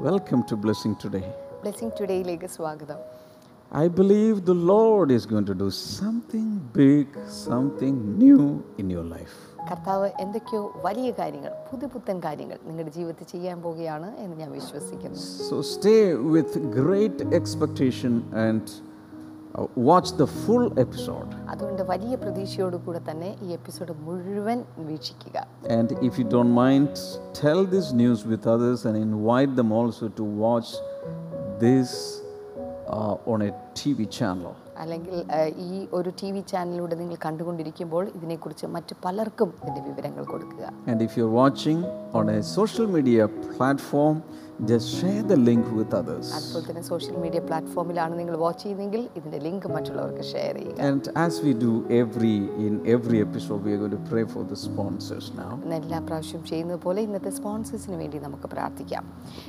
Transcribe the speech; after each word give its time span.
Welcome 0.00 0.42
to 0.44 0.56
Blessing 0.56 0.94
Today. 0.96 1.24
Blessing 1.62 1.92
ടുഡേയിലേക്ക് 1.98 2.48
സ്വാഗതം 2.54 2.98
I 3.82 3.88
believe 3.98 4.36
the 4.44 4.56
Lord 4.70 5.08
is 5.16 5.24
going 5.32 5.46
to 5.50 5.56
do 5.62 5.68
something 5.98 6.48
big, 6.74 7.06
something 7.46 7.94
new 8.22 8.42
in 8.82 8.86
your 8.94 9.04
life. 9.14 9.36
കർത്താവ് 9.70 10.08
എന്തൊക്കെയോ 10.24 10.62
വലിയ 10.86 11.10
കാര്യങ്ങൾ 11.20 11.52
പുതുപുത്തൻ 11.70 12.16
കാര്യങ്ങൾ 12.26 12.58
നിങ്ങളുടെ 12.68 12.92
ജീവിതത്തിൽ 12.98 13.28
ചെയ്യാൻ 13.34 13.58
പോവുകയാണ് 13.64 14.08
എന്ന് 14.24 14.36
ഞാൻ 14.42 14.50
വിശ്വസിക്കുന്നു 14.58 15.20
So 15.50 15.58
stay 15.74 16.02
with 16.36 16.52
great 16.80 17.18
expectation 17.40 18.14
and 18.46 18.64
uh, 19.56 19.66
watch 19.88 20.08
the 20.14 20.26
full 20.42 20.66
episode. 20.78 21.30
അതുകൊണ്ട് 21.52 21.82
വലിയ 21.92 22.14
പ്രതീക്ഷയോടു 22.22 22.78
കൂടെ 22.86 23.00
തന്നെ 23.08 23.30
ഈ 23.46 23.50
എപ്പിസോഡ് 23.58 23.94
മുഴുവൻ 24.06 24.58
വീക്ഷിക്കുക 24.90 25.36
And 25.78 25.88
if 26.08 26.14
you 26.20 26.26
don't 26.36 26.52
mind, 26.64 26.90
tell 27.42 27.60
this 27.76 27.88
news 28.02 28.20
with 28.32 28.44
others 28.54 28.80
and 28.88 28.96
invite 29.08 29.52
them 29.60 29.72
also 29.80 30.06
to 30.20 30.24
watch 30.44 30.70
this 31.64 31.90
uh, 32.88 33.32
on 33.32 33.40
a 33.48 33.52
TV 33.80 33.98
channel. 34.18 34.54
അല്ലെങ്കിൽ 34.82 35.18
ഈ 35.66 35.76
ഒരു 35.98 36.10
T 36.20 36.28
V 36.34 36.40
ചാനലിലൂടെ 36.50 36.94
നിങ്ങൾ 37.00 37.16
കണ്ടുകൊണ്ടിരിക്കുമ്പോൾ 37.26 38.02
ഇതിനെക്കുറിച്ച് 38.16 38.66
മറ്റു 38.74 38.94
പലർക്കും 39.04 39.50
ഇതിന്റെ 39.60 39.82
വിവരങ്ങൾ 39.88 40.24
കൊടുക്കുക 40.32 40.64
And 40.90 40.98
if 41.06 41.12
you're 41.16 41.34
watching 41.42 41.78
on 42.18 42.26
a 42.34 42.40
social 42.58 42.86
media 42.96 43.24
platform, 43.54 44.16
just 44.64 44.96
share 44.96 45.22
the 45.22 45.36
link 45.38 45.64
with 45.70 45.92
others. 45.92 46.26
അതുപോലെ 46.36 46.64
തന്നെ 46.66 46.82
സോഷ്യൽ 46.88 47.16
മീഡിയ 47.24 47.40
പ്ലാറ്റ്ഫോമിലാണ് 47.48 48.14
നിങ്ങൾ 48.20 48.34
വാച്ച് 48.42 48.62
ചെയ്യുന്നതെങ്കിൽ 48.62 49.02
ഇതിന്റെ 49.18 49.38
ലിങ്ക് 49.46 49.66
മറ്റുള്ളവർക്ക് 49.74 50.24
ഷെയർ 50.30 50.54
ചെയ്യുക 50.58 50.86
And 50.88 51.02
as 51.24 51.34
we 51.44 51.52
do 51.64 51.72
every 51.98 52.32
in 52.66 52.74
every 52.94 53.18
episode, 53.26 53.60
we 53.66 53.72
are 53.74 53.80
going 53.82 53.96
to 53.98 54.04
pray 54.12 54.24
for 54.34 54.44
the 54.52 54.58
sponsors 54.64 55.26
now. 55.42 55.50
ഇന്ന് 55.58 55.76
എല്ലാ 55.80 55.98
പ്രാവശ്യം 56.08 56.42
ചെയ്യുന്നത് 56.50 56.80
പോലെ 56.86 57.02
ഇന്നത്തെ 57.08 57.32
സ്പോൺസേഴ്സിന് 57.38 57.98
വേണ്ടി 58.02 58.20
നമുക്ക് 58.26 58.50
പ്രാർത്ഥിക്കാം 58.54 59.04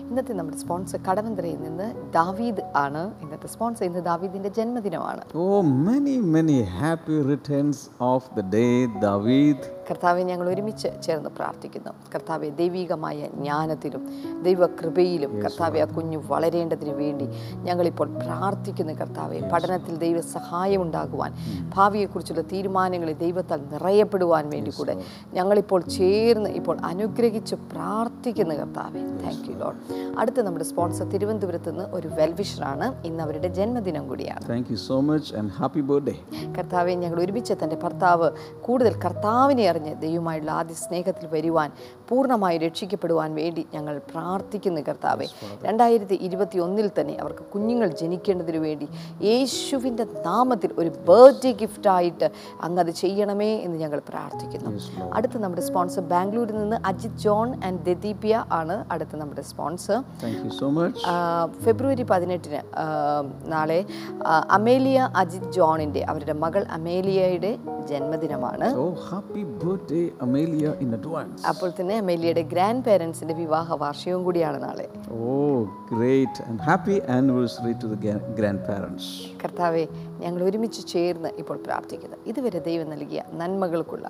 ഇന്നത്തെ 0.08 0.36
നമ്മുടെ 0.40 0.60
സ്പോൺസർ 0.64 1.02
കടവന്തരയിൽ 1.08 1.60
നിന്ന് 1.68 1.88
ദാവീദ് 2.20 2.66
ആണ് 2.84 3.04
ഇന്നത്തെ 3.26 3.50
സ്പോൺസർ 3.56 3.86
ഇന്ന് 3.92 4.03
ദാവീദിന്റെ 4.12 4.52
ജന്മദിനമാണ് 4.59 5.24
Oh, 5.46 5.62
many, 5.90 6.18
many 6.36 6.59
happy 6.81 7.20
returns 7.34 7.80
of 8.14 8.22
the 8.38 8.46
day, 8.59 8.74
David. 9.02 9.59
കർത്താവെ 9.90 10.22
ഞങ്ങൾ 10.22 10.50
ഒരുമിച്ച് 10.50 10.88
ചേർന്ന് 11.04 11.30
പ്രാർത്ഥിക്കുന്നു. 11.30 11.92
കർത്താവെ 12.16 12.50
ദൈവികമായ 12.50 13.20
ജ്ഞാനത്തിലും 13.34 14.04
ദൈവകൃപയിലും 14.44 15.42
കർത്താവെ 15.42 15.80
ആ 15.80 15.86
കുഞ്ഞു 15.86 16.20
വളരേണ്ടതിന് 16.28 16.94
വേണ്ടി 16.94 17.28
ഞങ്ങളിപ്പോൾ 17.68 18.08
പ്രാർത്ഥിക്കുന്നു 18.18 18.94
കർത്താവെ. 18.94 19.40
പഠനത്തിൽ 19.54 19.96
ദൈവ 19.96 20.22
സഹായം 20.22 20.82
ഉണ്ടാകുവാൻ 20.82 21.34
ഭാവിയെക്കുറിച്ചുള്ള 21.76 22.42
തീരുമാനങ്ങളിൽ 22.42 23.16
ദൈവത്താൽ 23.18 23.62
നിറയപ്പെടുവാൻ 23.72 24.50
വേണ്ടി 24.50 24.72
കൂടെ 24.72 25.04
ഞങ്ങളിപ്പോൾ 25.34 25.82
ചേർന്ന് 25.82 26.50
ഇപ്പോൾ 26.50 26.78
അനുഗ്രഹിച്ച് 26.84 27.56
പ്രാർത്ഥിക്കുന്നു 27.56 28.56
കർത്താവെ. 28.56 29.02
താങ്ക് 29.24 29.52
യു 29.52 29.56
ലോഡ് 29.58 29.80
അടുത്ത 30.20 30.40
നമ്മുടെ 30.40 30.66
സ്പോൺസർ 30.66 31.06
തിരുവനന്തപുരത്ത് 31.06 31.72
നിന്ന് 31.72 31.84
ഒരു 31.84 32.08
വെൽവിഷറാണ്. 32.08 33.06
ഇന്ന് 33.06 33.24
അവരുടെ 33.24 33.48
ജന്മദിനം 33.48 34.08
കൂടിയാണ്. 34.08 34.50
Thank 34.50 34.72
you 34.72 34.76
so 34.76 35.00
much 35.00 35.36
and 35.36 35.52
happy 35.52 35.82
birthday 35.82 36.16
കർത്താവെ 36.58 36.94
ഞങ്ങൾ 36.94 37.22
ഒരുമിച്ച് 37.24 37.54
തന്റെ 37.64 37.78
ഭർത്താവ് 37.84 38.32
കൂടുതൽ 38.62 38.94
കർത്താവിനെ 39.06 39.64
അറിഞ്ഞ് 39.78 39.94
ദൈവമായുള്ള 40.02 40.52
ആദ്യ 40.52 40.75
സ്നേഹത്തിൽ 40.75 41.28
വരുവാൻ 41.28 41.70
പൂർണമായി 42.09 42.58
രക്ഷിക്കപ്പെടുവാൻ 42.58 43.36
വേണ്ടി 43.36 43.67
ഞങ്ങൾ 43.73 44.02
പ്രാർത്ഥിക്കുന്നു 44.11 44.81
കർത്താവെ. 44.89 45.27
രണ്ടായിരത്തി 45.66 46.16
ഇരുപത്തി 46.27 46.58
ഒന്നിൽ 46.66 46.89
തന്നെ 47.00 47.16
അവർക്ക് 47.22 47.44
കുഞ്ഞുങ്ങൾ 47.53 47.88
ജനിക്കേണ്ടതിന് 48.02 48.58
വേണ്ടി 48.58 48.88
യേശുവിന്റെ 49.22 50.05
നാമത്തിൽ 50.25 50.69
ഒരു 50.78 50.91
ബർത്ത്ഡേ 51.09 51.52
ഗിഫ്റ്റായിട്ട് 51.61 52.30
അങ്ങ് 52.61 52.80
അത് 52.83 52.91
ചെയ്യണമേ 52.91 53.52
എന്ന് 53.55 53.78
ഞങ്ങൾ 53.78 54.02
പ്രാർത്ഥിക്കുന്നു. 54.09 54.72
അടുത്ത 55.13 55.38
നമ്മുടെ 55.38 55.61
സ്പോൺസർ 55.61 56.02
ബാംഗ്ലൂരിൽ 56.02 56.58
നിന്ന് 56.58 56.80
അജിത് 56.85 57.17
ജോൺ 57.17 57.63
ആൻഡ് 57.63 57.81
ദദീപ്യ 57.85 58.45
ആണ് 58.52 58.85
അടുത്ത 58.91 59.16
നമ്മുടെ 59.16 59.41
സ്പോൺസർ. 59.41 60.00
Thank 60.23 60.39
you 60.45 60.53
so 60.59 60.67
ഫെബ്രുവരി 61.63 62.03
പതിനെട്ടിന് 62.03 62.61
നാളെ 63.52 63.85
അമേലിയ 64.50 65.09
അജിത് 65.16 65.52
ജോണിന്റെ 65.52 66.03
അവരുടെ 66.03 66.33
മകൾ 66.33 66.66
അമേലിയയുടെ 66.78 67.52
ജന്മദിനമാണ്. 67.89 68.67
അപ്പോൾ 68.69 68.91
happy 69.09 69.44
അമേലിയുടെ 71.97 72.41
ഗ്രാൻഡ് 72.41 72.84
പേരൻസിന്റെ 72.84 73.34
വിവാഹ 73.34 73.75
വാർഷികവും 73.75 74.24
കൂടിയാണ് 74.24 74.63
നാളെ. 74.63 74.88
ഓ 75.12 75.63
great 75.91 76.41
and 76.50 76.62
happy 76.62 77.02
anniversary 77.09 77.74
to 77.84 77.88
the 77.88 77.96
grandparents 78.69 79.09
കർത്താവേ 79.44 79.84
ഞങ്ങൾ 80.23 80.44
ഒരുമിച്ച് 80.44 80.81
ചേർന്ന് 80.88 81.29
ഇപ്പോൾ 81.41 81.57
പ്രാർത്ഥിക്കുന്നത് 81.66 82.19
ഇതുവരെ 82.31 82.59
ദൈവം 82.59 82.89
നൽകിയ 82.89 83.23
നന്മകൾക്കുള്ള 83.33 84.07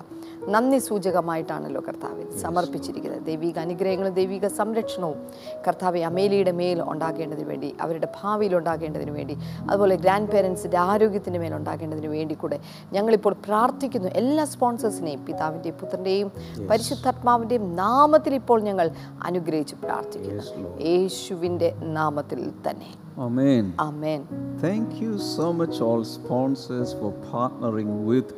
നന്ദി 0.54 0.78
സൂചകമായിട്ടാണല്ലോ 0.78 1.82
കർത്താവ് 1.88 2.24
സമർപ്പിച്ചിരിക്കുന്നത്. 2.44 3.22
ദൈവിക 3.26 3.58
അനുഗ്രഹങ്ങളും 3.58 4.14
ദൈവിക 4.14 4.46
സംരക്ഷണവും 4.46 5.18
കർത്താവ് 5.66 6.02
അമേലിയുടെ 6.10 6.52
മേൽ 6.60 6.82
ഉണ്ടാകേണ്ടതിന് 6.82 7.48
വേണ്ടി 7.48 7.74
അവരുടെ 7.80 8.08
ഭാവിയിൽ 8.18 8.54
ഉണ്ടാകേണ്ടതിന് 8.56 9.10
വേണ്ടി 9.10 9.36
അതുപോലെ 9.70 9.96
ഗ്രാൻഡ് 9.96 10.30
പേരൻസിന്റെ 10.32 10.78
ആരോഗ്യത്തിന് 10.78 11.38
മേൽ 11.38 11.54
ഉണ്ടാകേണ്ടതിന് 11.54 12.06
വേണ്ടി 12.06 12.34
കൂടെ 12.34 12.60
ഞങ്ങളിപ്പോൾ 12.92 13.36
പ്രാർത്ഥിക്കുന്നു. 13.48 14.08
എല്ലാ 14.08 14.44
സ്പോൺസേഴ്സിനെയും 14.44 15.24
പിതാവിന്റെയും 15.24 15.76
പുത്രന്റെയും 15.80 16.32
പരിശുദ്ധാത്മാവിന്റെയും 16.70 17.76
നാമത്തിൽ 17.76 18.34
ഇപ്പോൾ 18.34 18.60
ഞങ്ങൾ 18.60 18.90
അനുഗ്രഹിച്ച് 19.22 19.76
പ്രാർത്ഥിക്കുന്നു. 19.84 20.78
യേശുവിന്റെ 20.90 21.70
നാമത്തിൽ 21.98 22.40
തന്നെ. 22.68 23.07
Amen. 23.17 23.65
Amen 23.87 24.21
Thank 24.63 24.89
you 25.03 25.13
so 25.35 25.47
much, 25.53 25.75
all 25.87 26.03
sponsors, 26.17 26.89
for 26.99 27.09
partnering 27.33 27.91
with 28.11 28.29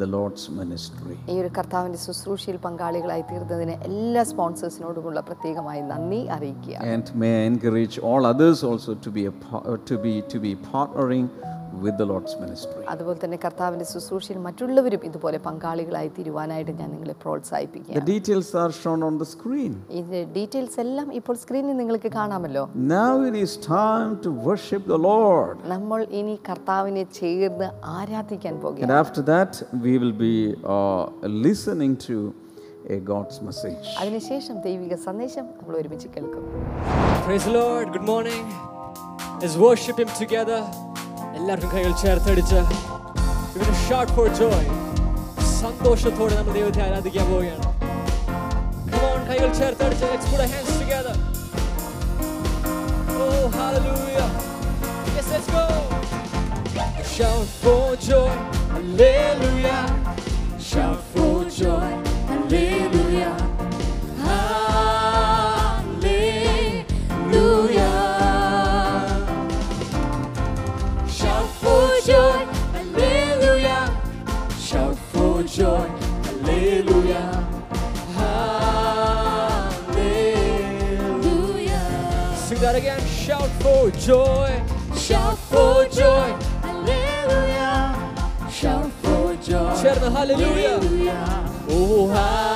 the 0.00 0.08
Lord's 0.14 0.44
ministry. 0.58 1.16
ഈ 1.32 1.36
ഒരു 1.42 1.50
കർത്താവിൻ്റെ 1.58 2.00
ശുശ്രൂഷയിൽ 2.06 2.56
പങ്കാളികളായി 2.66 3.24
തീർന്നതിന് 3.30 3.74
എല്ലാ 3.88 4.22
സ്പോൺസേഴ്സിനോടുമുള്ള 4.32 5.20
പ്രത്യേകമായി 5.28 5.82
നന്ദി 5.92 6.20
അറിയിക്കുക 6.36 6.76
And 6.94 7.06
may 7.22 7.32
I 7.40 7.46
encourage 7.52 7.96
all 8.08 8.24
others 8.32 8.58
also 8.70 8.94
to 9.06 9.10
be 9.18 9.24
a, 9.32 9.36
pa- 9.46 9.64
uh, 9.64 9.78
to 9.90 9.96
be 10.04 10.14
to 10.34 10.38
be 10.46 10.52
partnering 10.72 11.26
with 11.81 11.97
the 11.97 12.05
Lord's 12.05 12.33
ministry. 12.43 12.83
അതുപോലെ 12.93 13.17
തന്നെ 13.23 13.37
കർത്താവിന്റെ 13.45 13.85
ശുശ്രൂഷയിൽ 13.91 14.39
മറ്റുള്ളവരും 14.47 15.01
ഇതുപോലെ 15.09 15.37
പങ്കാളികളായി 15.47 16.09
തീരുവാനായിട്ട് 16.17 16.73
ഞാൻ 16.81 16.89
നിങ്ങളെ 16.95 17.15
The 17.99 18.05
details 18.13 18.49
are 18.55 18.71
shown 18.83 19.01
on 19.03 19.17
the 19.17 19.27
screen. 19.35 19.73
ഇതിന്റെ 19.99 20.21
ഡീറ്റെയിൽസ് 20.37 20.79
എല്ലാം 20.85 21.07
ഇപ്പോൾ 21.19 21.35
സ്ക്രീനിൽ 21.43 21.77
നിങ്ങൾക്ക് 21.81 22.11
കാണാമല്ലോ 22.19 22.63
Now 22.95 23.13
it 23.29 23.35
is 23.45 23.53
time 23.57 24.11
to 24.25 24.31
worship 24.47 24.83
the 24.93 25.01
Lord. 25.09 25.55
നമ്മൾ 25.75 25.99
ഇനി 26.19 26.35
കർത്താവിനെ 26.49 27.05
ചേർന്ന് 27.19 27.69
ആരാധിക്കാൻ 27.97 28.53
And 28.85 28.95
after 29.03 29.23
that, 29.33 29.51
we 29.85 29.93
will 29.97 30.15
be 30.27 30.35
uh, 30.75 31.03
listening 31.47 31.95
to 32.07 32.17
a 32.95 32.99
God's 33.11 33.37
message. 33.49 33.85
അതിനുശേഷം 34.03 34.55
ദൈവിക 34.67 34.95
സന്ദേശം 35.09 35.45
നമ്മൾ 35.59 35.75
ഒരുമിച്ച് 35.81 36.09
കേൾക്കും 36.15 36.45
Praise 37.27 37.45
the 37.49 37.55
Lord. 37.61 37.85
Good 37.95 38.07
morning. 38.13 38.43
Let's 39.41 39.57
worship 39.67 39.97
Him 40.03 40.09
together. 40.23 40.59
എല്ലാവർക്കും 41.42 41.70
കൈകൾ 41.74 41.92
ചേർത്തടിച്ച് 42.02 42.60
ഇവന് 43.56 43.76
ഷാർട്ട് 43.86 44.14
ഫോർ 44.16 44.28
ജോയ് 44.38 44.68
സന്തോഷത്തോടെ 45.60 46.34
നമ്മൾ 46.38 46.54
ദൈവത്തെ 46.54 46.82
ആരാധിക്കാൻ 46.88 47.26
പോവുകയാണ് 47.32 47.64
Come 48.90 49.04
on, 49.08 49.20
കൈകൾ 49.28 49.50
ചേർത്തടിച്ച് 49.52 50.04
let's 50.04 50.28
put 50.30 50.40
our 50.40 50.48
hands 50.48 50.70
together. 50.78 51.14
Oh, 53.16 53.42
hallelujah. 53.56 54.28
Yes, 55.16 55.28
let's 55.34 55.50
go. 55.50 55.64
Shout 57.12 57.46
for 57.62 57.82
joy. 58.00 58.32
Hallelujah. 58.72 59.80
Shout 60.62 61.00
for 61.12 61.34
joy. 61.60 61.88
Hallelujah. 62.28 63.30
Hallelujah. 63.30 63.51
that 82.72 82.74
again. 82.74 83.00
Shout 83.06 83.48
for 83.62 83.90
joy, 83.90 84.62
shout 84.96 85.38
for 85.50 85.86
joy, 85.86 86.34
hallelujah. 86.62 87.94
Shout 88.50 88.90
for 89.02 89.36
joy, 89.48 89.74
ചേർന്ന് 89.82 90.08
hallelujah. 90.16 90.78
Oh, 91.70 92.08
hallelujah. 92.16 92.46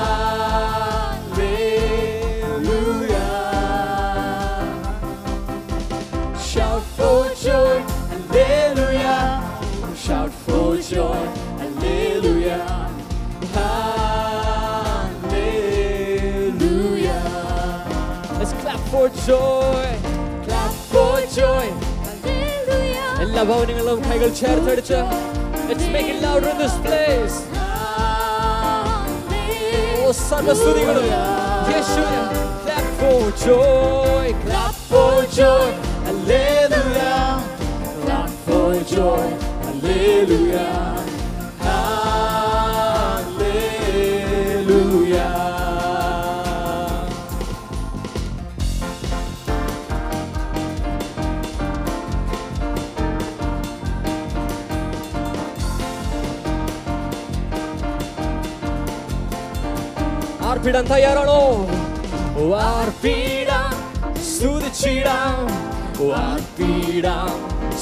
Shout 6.50 6.82
for 6.96 7.20
joy, 7.44 7.76
hallelujah. 8.12 9.22
Shout 10.04 10.32
for 10.46 10.70
joy, 10.92 11.22
hallelujah. 11.60 12.64
Hallelujah. 15.32 15.62
Let's 18.38 18.54
clap 18.62 18.80
for 18.92 19.06
joy. 19.26 19.65
എല്ലാ 23.36 23.42
ഭവനങ്ങളിലും 23.50 24.00
കൈകൾ 24.08 24.30
ചേർത്തടിച്ച് 24.42 25.00
Let's 25.69 25.86
make 25.88 26.08
it 26.12 26.19
louder 26.22 26.48
in 26.48 26.58
this 26.58 26.74
place. 26.86 27.36
ഓ 29.98 30.10
സർവസ്തുതികളും 30.20 31.06
യേശുവിന് 31.72 32.20
clap 32.64 32.86
for 33.00 33.16
joy, 33.44 34.26
clap 34.44 34.76
for 34.90 35.12
joy, 35.38 35.69
hallelujah. 36.06 37.16
Clap 38.02 38.30
for 38.46 38.70
joy, 38.94 39.26
hallelujah. 39.64 40.66
Hallelujah. 40.66 40.85
ആർപ്പിടാൻ 60.56 60.84
തയ്യാറാണോ 60.86 61.40
ഓ, 62.36 62.42
ആർപ്പിടാം 62.66 63.72
സ്തുതിച്ചിടാം 64.28 65.36
ഓ, 66.00 66.06
ആർപ്പിടാം 66.22 67.32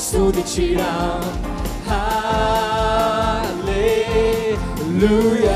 സ്തുതിച്ചിടാം 0.02 1.22
hallelujah 4.12 5.48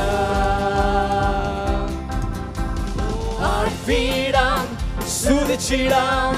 ആർപ്പിടാം 3.51 4.65
സ്തുതിച്ചിടാം 5.15 6.35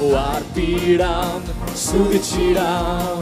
ഓ, 0.00 0.06
ആർപ്പിടാം 0.24 1.40
സ്തുതിച്ചിടാം 1.84 3.18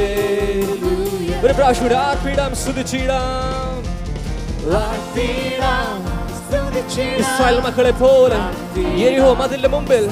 hallelujah 0.00 1.32
ഒരു 1.40 1.54
പ്രാവശ്യം 1.54 1.84
കൂടി 1.84 1.96
ആർപ്പിടാം 2.02 2.52
സ്തുതിച്ചിടാം 2.56 3.74
Israel 7.19 7.59
മക്കളെ 7.59 7.91
പോലെ 7.91 8.39
എരിഹോ 9.07 9.33
മതിലിന്റെ 9.33 9.67
മുമ്പിൽ 9.67 10.03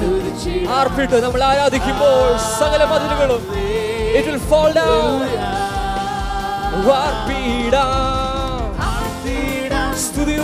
ആർപ്പിട്ട് 0.68 1.16
നമ്മൾ 1.24 1.42
ആരാധിക്കുമ്പോൾ 1.42 2.36
സകല 2.58 2.84
മതിലുകളും 2.84 3.42
will 4.26 4.42
fall 4.50 4.72
down. 4.72 5.22
ആർപ്പിടാം. 6.94 7.92
സ്തുതി 9.96 10.36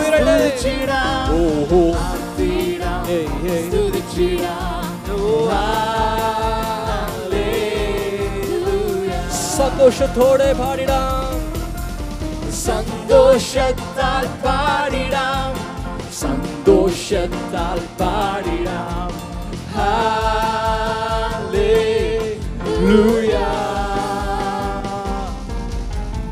സന്തോഷത്തോടെ 9.57 10.53
പാടിടാം. 10.53 11.28
സന്തോഷത്താൽ 12.69 14.25
പാടിടാം 14.43 15.53
സന്തോഷത്താൽ 16.19 17.79
പാടിടാം 17.99 19.11
ഹല്ലേലൂയ 22.01 23.33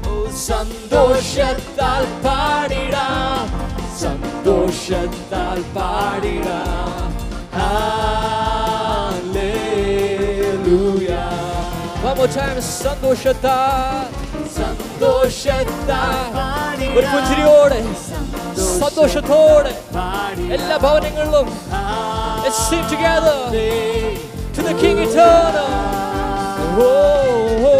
ഓ 0.07 0.13
സന്തോഷത്താൽ 0.45 2.05
പാടിടാം 2.25 3.47
സന്തോഷത്താൽ 4.03 5.59
പാടിടാം 5.77 7.09
ഹല്ലേലൂയ 9.79 11.13
One 12.01 12.17
more 12.17 12.27
time, 12.33 12.57
സന്തോഷത്താൽ 12.75 14.03
ഒരു 16.97 17.07
പുഞ്ചിരിയോടെ 17.07 17.79
സന്തോഷത്തോടെ 18.79 19.73
എല്ലാ 20.51 20.77
ഭവനങ്ങളിലും 20.77 21.47
ഓ 26.77 27.76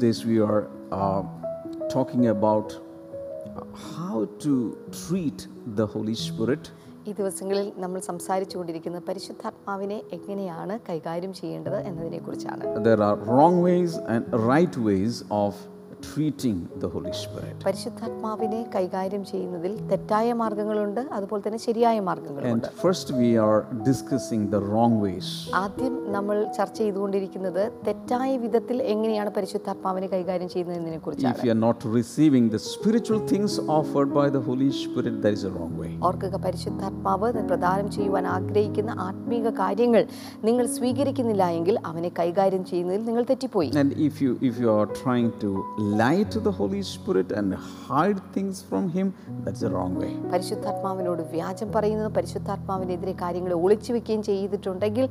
days 0.00 0.24
we 0.24 0.40
are 0.40 0.68
uh, 0.90 1.22
talking 1.90 2.28
about 2.28 2.68
uh, 2.72 3.64
how 3.94 4.24
to 4.40 4.52
treat 4.98 5.46
the 5.76 5.86
Holy 5.86 6.14
Spirit. 6.16 6.62
ഈ 7.06 7.12
ദിവസങ്ങളിൽ 7.12 7.66
നമ്മൾ 7.76 7.98
സംസാരിച്ചു 8.00 8.54
കൊണ്ടിരിക്കുന്ന 8.58 8.98
പരിശുദ്ധാത്മാവിനെ 9.08 9.98
എങ്ങനെയാണ് 10.12 10.74
കൈകാര്യം 10.88 11.32
ചെയ്യേണ്ടത് 11.32 11.78
എന്നതിനെക്കുറിച്ചാണ് 11.88 12.62
There 12.88 13.02
are 13.08 13.16
wrong 13.28 13.56
ways 13.66 13.92
and 14.14 14.22
right 14.50 14.76
ways 14.88 15.14
of 15.42 15.52
treating 16.03 16.57
the 16.75 16.89
Holy 16.89 17.13
Spirit. 17.13 17.55
പരിശുദ്ധാത്മാവിനെ 17.65 18.59
കൈകാര്യം 18.75 19.23
ചെയ്യുന്നതിൽ 19.25 19.73
തെറ്റായ 19.91 20.33
മാർഗങ്ങളുണ്ട് 20.41 21.01
അതുപോലെ 21.17 21.41
തന്നെ 21.45 21.59
ശരിയായ 21.65 21.97
മാർഗങ്ങളുണ്ട് 22.07 22.49
And 22.51 22.67
first 22.83 23.07
we 23.13 23.29
are 23.39 23.59
discussing 23.83 24.43
the 24.55 24.61
wrong 24.67 24.93
ways. 25.05 25.27
ആദ്യം 25.61 25.95
നമ്മൾ 26.15 26.37
ചർച്ച 26.57 26.77
ചെയ്തുകൊണ്ടിരിക്കുന്നത് 26.81 27.63
തെറ്റായ 27.87 28.31
വിധത്തിൽ 28.45 28.77
എങ്ങനെയാണ് 28.93 29.31
പരിശുദ്ധാത്മാവിനെ 29.37 30.09
കൈകാര്യം 30.15 30.51
ചെയ്യുന്നത് 30.53 30.77
എന്നതിനെ 30.79 30.99
if 31.33 31.45
you 31.45 31.51
are 31.53 31.59
not 31.65 31.93
receiving 31.95 32.51
the 32.55 32.59
spiritual 32.67 33.21
things 33.31 33.57
things 33.61 34.11
by 34.17 34.27
the 34.29 34.41
Holy 34.47 34.69
Spirit 34.81 35.17
Spirit, 35.17 35.33
is 35.33 35.45
a 35.45 35.53
wrong 35.57 35.77
way 35.81 35.89
ഓർക്കുക 36.09 36.35
പരിശുദ്ധാത്മാവ് 36.45 37.29
പ്രദാനം 37.51 37.87
ചെയ്യുവാൻ 37.95 38.25
ആഗ്രഹിക്കുന്ന 38.35 38.91
ആത്മീക 39.07 39.49
കാര്യങ്ങൾ 39.61 40.03
നിങ്ങൾ 40.43 40.65
സ്വീകരിക്കുന്നില്ല 40.77 41.43
എങ്കിൽ 41.57 41.77
അവനെ 41.89 42.11
കൈകാര്യം 42.19 42.65
ചെയ്യുന്നതിൽ 42.71 43.03
നിങ്ങൾ 43.09 43.25
തെറ്റിപ്പോയി 43.31 43.71
and 43.81 43.97
if 44.07 44.15
you 44.23 44.31
if 44.49 44.55
you 44.61 44.69
are 44.71 44.87
trying 45.01 45.29
to 45.43 45.49
lie 45.94 46.22
to 46.24 46.40
the 46.40 46.52
Holy 46.52 46.82
Spirit 46.84 47.32
and 47.32 47.48
hide 47.86 48.20
things 48.32 48.62
from 48.62 48.88
Him, 48.88 49.06
that's 49.44 49.60
the 49.60 49.70
wrong 49.70 49.94
way. 49.94 50.10
പരിശുദ്ധാത്മാവിനോട് 50.32 51.22
വ്യാജം 51.32 51.68
പറയുന്നത് 51.74 52.10
പരിശുദ്ധാത്മാവിനെതിരെ 52.16 53.14
കാര്യങ്ങൾ 53.22 53.52
ഒളിച്ചു 53.58 53.90
വെക്കുകയും 53.96 54.22
ചെയ്തിട്ടുണ്ടെങ്കിൽ 54.28 55.04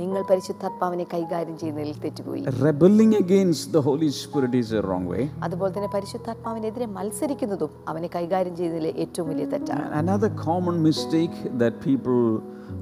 നിങ്ങൾ 0.00 0.20
പരിശുദ്ധാത്മാവിനെ 0.30 1.06
കൈകാര്യം 1.14 1.56
ചെയ്യുന്നതിൽ 1.62 1.96
തെറ്റുപോയി 2.04 2.42
Rebelling 2.62 3.12
against 3.24 3.66
the 3.76 3.82
Holy 3.88 4.10
Spirit 4.22 4.54
is 4.62 4.70
a 4.72 4.82
wrong 4.86 5.06
way. 5.12 5.24
അതുപോലെ 5.46 5.72
തന്നെ 5.76 5.90
പരിശുദ്ധാത്മാവിനെതിരെ 5.96 6.88
മത്സരിക്കുന്നതും 6.98 7.72
അവനെ 7.92 8.10
കൈകാര്യം 8.16 8.56
ചെയ്യുന്നതിൽ 8.60 8.88
ഏറ്റവും 9.04 9.28
വലിയ 9.32 9.46
തെറ്റാണ് 9.54 9.86
Another 10.02 10.30
common 10.46 10.78
mistake 10.88 11.36
that 11.62 11.74
people 11.82 12.20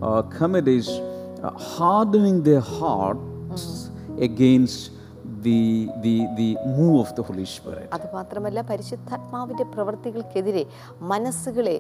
uh, 0.02 0.22
commit 0.38 0.68
is 0.78 0.88
uh, 0.90 1.50
hardening 1.72 2.38
their 2.50 2.64
hearts 2.78 3.64
against 4.28 4.82
Spirit. 7.47 7.87
അതുമാത്രമല്ല 7.93 8.61
പരിശുദ്ധാത്മാവിന്റെ 8.61 9.65
പ്രവൃത്തികൾക്കെതിരെ 9.75 10.63
മനസ്സുകളെ 11.11 11.75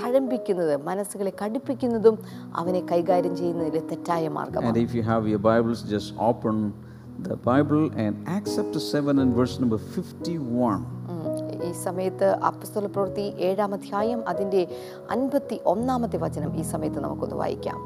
തഴമ്പിക്കുന്നത് 0.00 0.76
മനസ്സുകളെ 0.82 1.32
കടുപ്പിക്കുന്നതും 1.42 2.18
അവനെ 2.52 2.80
കൈകാര്യം 2.80 3.36
ചെയ്യുന്നതിൽ 3.36 3.82
തെറ്റായ 3.92 4.28
മാർഗമാണ് 4.28 4.68
And 4.68 4.78
if 4.86 4.94
you 4.94 5.04
have 5.12 5.26
your 5.28 5.42
Bibles, 5.50 5.82
just 5.96 6.10
open 6.30 6.56
the 7.28 7.36
Bible 7.44 7.90
and 7.96 8.14
Acts 8.28 8.54
chapter 8.56 8.82
7 8.92 9.18
and 9.18 9.32
verse 9.34 9.56
number 9.58 9.78
51. 9.78 10.78
ഉം. 11.10 11.22
ഈ 11.68 11.72
സമയത്ത് 11.84 12.28
അപ്പസ്തല 12.42 12.86
പ്രവൃത്തി 12.86 13.26
ഏഴാം 13.40 13.74
അധ്യായം 13.74 14.28
അതിന്റെ 14.28 14.62
അൻപത്തി 15.10 15.60
ഒന്നാമത്തെ 15.64 16.18
വചനം 16.18 16.56
ഈ 16.56 16.62
സമയത്ത് 16.62 17.00
നമുക്കൊന്ന് 17.00 17.36
വായിക്കാം 17.36 17.78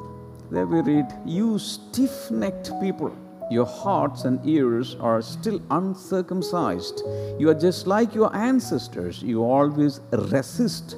There 0.51 0.67
we 0.67 0.81
read, 0.83 1.11
You 1.27 1.59
stiff 1.67 2.17
necked 2.33 2.69
people, 2.83 3.13
your 3.53 3.69
hearts 3.83 4.21
and 4.25 4.37
ears 4.47 4.89
are 5.01 5.21
still 5.35 5.59
uncircumcised. 5.71 6.99
You 7.41 7.47
are 7.53 7.61
just 7.69 7.87
like 7.87 8.15
your 8.15 8.31
ancestors. 8.51 9.23
You 9.23 9.39
always 9.57 9.95
resist 10.35 10.97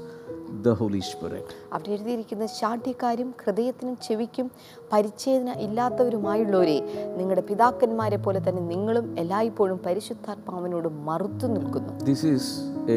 the 0.63 0.75
Holy 0.81 1.01
Spirit. 1.11 1.47
അവിടെ 1.75 1.91
എഴുതിയിരിക്കുന്ന 1.97 2.45
ശാഠ്യക്കാരും 2.59 3.31
ഹൃദയത്തിനും 3.43 3.97
ചെവിക്കും 4.07 4.47
പരിച്ഛേദന 4.93 5.57
ഇല്ലാത്തവരുമായുള്ളവരെ 5.67 6.79
നിങ്ങളുടെ 7.19 7.45
പിതാക്കന്മാരെ 7.51 8.19
പോലെ 8.27 8.43
തന്നെ 8.47 8.63
നിങ്ങളും 8.73 9.09
എല്ലായ്പ്പോഴും 9.25 9.81
പരിശുദ്ധാത്മാവിനോട് 9.89 10.89
മറുത്തു 11.09 11.49
നിൽക്കുന്നു 11.57 11.93
This 12.13 12.25
is 12.35 12.45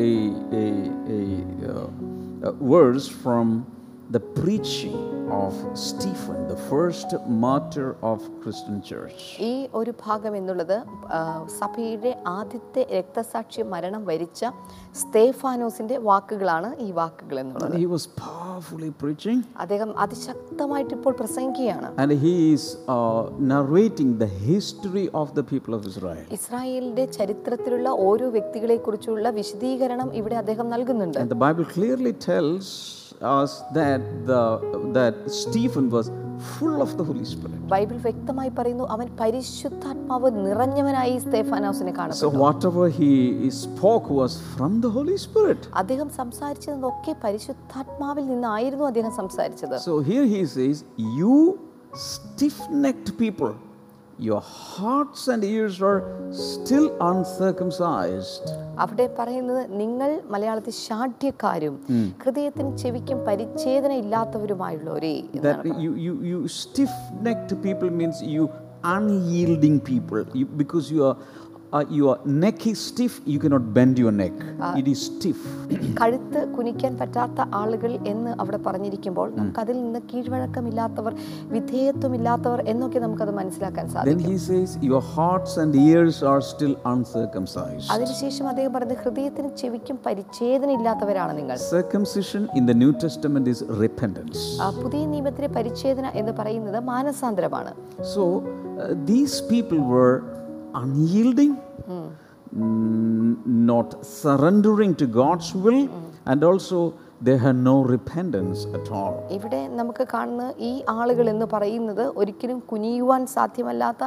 a, 0.04 0.08
a, 0.64 0.66
a, 1.18 1.22
the 4.12 4.22
a 4.34 5.17
of 5.32 5.54
Stephen, 5.76 6.48
the 6.48 6.56
first 6.56 7.14
martyr 7.28 7.96
of 8.02 8.20
Christian 8.44 8.78
church. 8.90 9.20
ഈ 9.50 9.52
ഒരു 9.80 9.92
ഭാഗം 10.04 10.34
എന്നുള്ളത് 10.40 10.76
സഭയുടെ 11.60 12.12
ആദ്യത്തെ 12.38 12.82
രക്തസാക്ഷി 12.98 13.64
മരണം 13.74 14.04
വരിച്ച 14.12 14.42
സ്തേഫാനോസിന്റെ 15.02 15.98
വാക്കുകളാണ് 16.10 16.70
ഈ 16.88 16.90
വാക്കുകൾ 17.00 17.38
എന്നുള്ളത്. 17.44 17.76
He 17.84 17.88
was 17.96 18.06
powerfully 18.26 18.92
preaching. 19.04 19.40
അദ്ദേഹം 19.64 19.92
അതിശക്തമായിട്ട് 20.06 20.94
ഇപ്പോൾ 21.00 21.16
പ്രസംഗിക്കുകയാണ്. 21.22 21.90
And 22.04 22.14
he 22.26 22.36
is 22.56 22.66
narrating 23.54 24.12
the 24.24 24.32
history 24.52 25.08
of 25.22 25.28
the 25.40 25.46
people 25.54 25.74
of 25.80 25.84
Israel. 25.92 26.26
ഇസ്രായേലിന്റെ 26.40 27.06
ചരിത്രത്തിലുള്ള 27.20 27.90
ഓരോ 28.10 28.30
വ്യക്തികളെക്കുറിച്ചുള്ള 28.38 29.30
വിശദീകരണം 29.40 30.12
ഇവിടെ 30.22 30.38
അദ്ദേഹം 30.44 30.70
നൽകുന്നുണ്ട്. 30.76 31.22
The 31.36 31.42
Bible 31.48 31.68
clearly 31.76 32.14
tells 32.32 32.68
us 33.22 33.64
that, 33.74 34.02
the, 34.26 34.42
that 34.94 35.16
Stephen 35.30 35.90
was 35.90 36.12
full 36.58 36.82
of 36.82 36.98
the 36.98 37.04
Holy 37.04 37.26
Spirit. 37.26 37.54
Bible 37.72 37.98
വ്യക്തമായി 37.98 38.50
പറയുന്നു 38.50 38.86
അവൻ 38.96 39.08
പരിശുദ്ധാത്മാവ് 39.20 40.30
നിറഞ്ഞവനായി 40.46 41.18
സ്തേഫാനോസിനെ 41.18 41.92
കാണപ്പെട്ടു. 41.92 42.26
So, 42.26 42.44
whatever 42.46 42.86
he 43.00 43.12
spoke 43.66 44.08
was 44.20 44.34
from 44.54 44.82
the 44.82 44.92
Holy 44.98 45.18
Spirit. 45.18 45.62
അദ്ദേഹം 45.74 46.10
സംസാരിച്ചതൊക്കെ 46.20 47.16
പരിശുദ്ധാത്മാവിൽ 47.24 48.28
നിന്നായിരുന്നു 48.28 48.86
അദ്ദേഹം 48.86 49.14
സംസാരിച്ചത് 49.22 49.78
So, 49.80 49.96
here 50.12 50.26
he 50.36 50.42
says, 50.56 50.78
You 51.20 51.36
stiff 52.12 52.58
necked 52.86 53.10
people, 53.24 53.52
your 54.20 54.42
hearts 54.42 55.28
and 55.28 55.44
ears 55.44 55.82
are 55.82 56.00
still 56.32 56.88
uncircumcised. 57.02 58.46
അവിടെ 58.84 59.06
പറയുന്നത് 59.18 59.62
നിങ്ങൾ 59.82 60.10
മലയാളത്തിൽ 60.34 60.74
ശാഠ്യക്കാരും 60.86 61.76
ഹൃദയത്തിന് 62.24 62.72
ചെവിക്കും 62.84 63.20
പരിച്ഛേദന 63.28 63.92
ഇല്ലാത്തവരുമായുള്ളവരേ 64.04 65.16
That 65.48 65.66
you, 65.86 65.92
you, 66.06 66.14
you 66.32 66.40
stiff 66.62 66.96
necked 67.28 67.54
people 67.68 67.92
means 68.02 68.20
you 68.36 68.46
unyielding 68.96 69.78
people 69.92 70.22
you, 70.40 70.46
because 70.62 70.86
you 70.96 71.02
are, 71.08 71.16
uh, 71.70 71.84
your 71.92 72.20
neck 72.26 72.66
is 72.66 72.80
stiff, 72.82 73.20
you 73.26 73.40
cannot 73.40 73.74
bend 73.74 73.98
your 73.98 74.12
neck. 74.14 74.34
it 74.76 74.88
is 74.88 75.02
stiff. 75.08 75.40
കഴുത്ത് 76.00 76.42
കുനിക്കാൻ 76.56 76.94
പറ്റാത്ത 77.00 77.46
ആളുകൾ 77.60 77.92
എന്ന് 78.12 78.32
അവിടെ 78.42 78.60
പറഞ്ഞിരിക്കുമ്പോൾ 78.68 79.28
നമുക്കതിൽ 79.38 79.78
നിന്ന് 79.84 80.02
കീഴ്വഴക്കമില്ലാത്തവർ 80.12 81.14
വിധേയത്വമില്ലാത്തവർ 81.56 82.60
എന്നൊക്കെ 82.72 83.00
നമുക്കത് 83.00 83.34
മനസ്സിലാക്കാൻ 83.40 83.86
സാധിക്കും 83.96 84.20
Then 84.20 84.32
he 84.32 84.38
says, 84.48 84.70
Your 84.84 85.02
hearts 85.16 85.54
and 85.64 85.76
ears 85.86 86.18
are 86.32 86.42
still 86.52 86.76
uncircumcised. 86.94 87.88
അതിനുശേഷം 87.96 88.48
അദ്ദേഹം 88.52 88.74
പറയുന്നത് 88.76 89.02
ഹൃദയത്തിന് 89.04 89.52
ചെവിക്കും 89.64 90.00
പരിച്ഛേദന 90.08 90.72
ഇല്ലാത്തവരാണ് 90.78 91.36
നിങ്ങൾ 91.40 91.58
Circumcision 91.72 92.46
in 92.60 92.66
the 92.72 92.78
New 92.84 92.94
Testament 93.06 93.48
is 93.48 93.62
repentance. 93.86 94.40
പുതിയ 94.84 95.04
നിയമത്തിലെ 95.14 95.52
പരിച്ഛേദന 95.58 96.08
എന്ന് 96.22 96.36
പറയുന്നത് 96.40 96.80
മാനസാന്തരമാണ് 96.94 97.74
So 98.16 98.24
uh, 98.78 98.82
these 99.12 99.36
people 99.54 99.80
were 99.96 100.16
unyielding, 100.74 101.58
mm, 101.88 103.46
not 103.46 104.06
surrendering 104.06 104.96
to 104.96 105.08
God's 105.08 105.54
will, 105.56 105.90
and 106.26 106.44
also 106.44 106.94
they 107.20 107.36
no 107.54 107.76
repentance 107.86 108.60
at 108.78 108.88
all. 108.92 109.14
ഇവിടെ 109.32 109.62
നമുക്ക് 109.78 110.04
കാണുന്ന 110.14 110.44
ഈ 110.60 110.72
ആളുകൾ 110.96 111.26
എന്ന് 111.30 111.46
പറയുന്നത് 111.54 112.04
ഒരിക്കലും 112.22 112.60
കുനിയുവാൻ 112.72 113.22
സാധ്യമല്ലാത്ത 113.28 114.04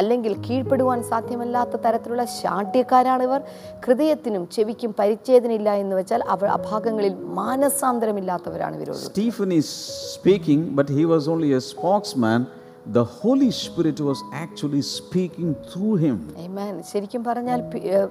അല്ലെങ്കിൽ 0.00 0.34
കീഴ്പ്പെടുവാൻ 0.46 1.00
സാധ്യമല്ലാത്ത 1.10 1.80
തരത്തിലുള്ള 1.86 2.24
ശാഠ്യക്കാരാണിവർ 2.36 3.40
ഹൃദയത്തിനും 3.86 4.44
ചെവിക്കും 4.56 4.92
പരിച്ഛേദനയില്ല 5.00 5.72
എന്ന് 5.84 5.96
വെച്ചാൽ 6.00 6.22
അവർ 6.34 6.48
അഭാഗങ്ങളിൽ 6.58 7.16
മാനസാന്തരമില്ലാത്തവരാണ് 7.40 8.76
ഇവരോട് 8.80 9.02
Stephen 9.06 9.52
is 9.60 9.72
speaking 10.14 10.68
but 10.80 10.92
he 10.98 11.06
was 11.14 11.28
only 11.34 11.50
a 11.58 11.62
spokesman. 11.72 12.40
The 12.86 13.02
Holy 13.02 13.50
Spirit 13.50 13.98
was 14.00 14.22
actually 14.34 14.82
speaking 14.82 15.54
through 15.64 15.96
him. 15.96 16.16
Amen. 16.38 16.72
ശരിക്കും 16.90 17.22
പറഞ്ഞാൽ 17.24 17.60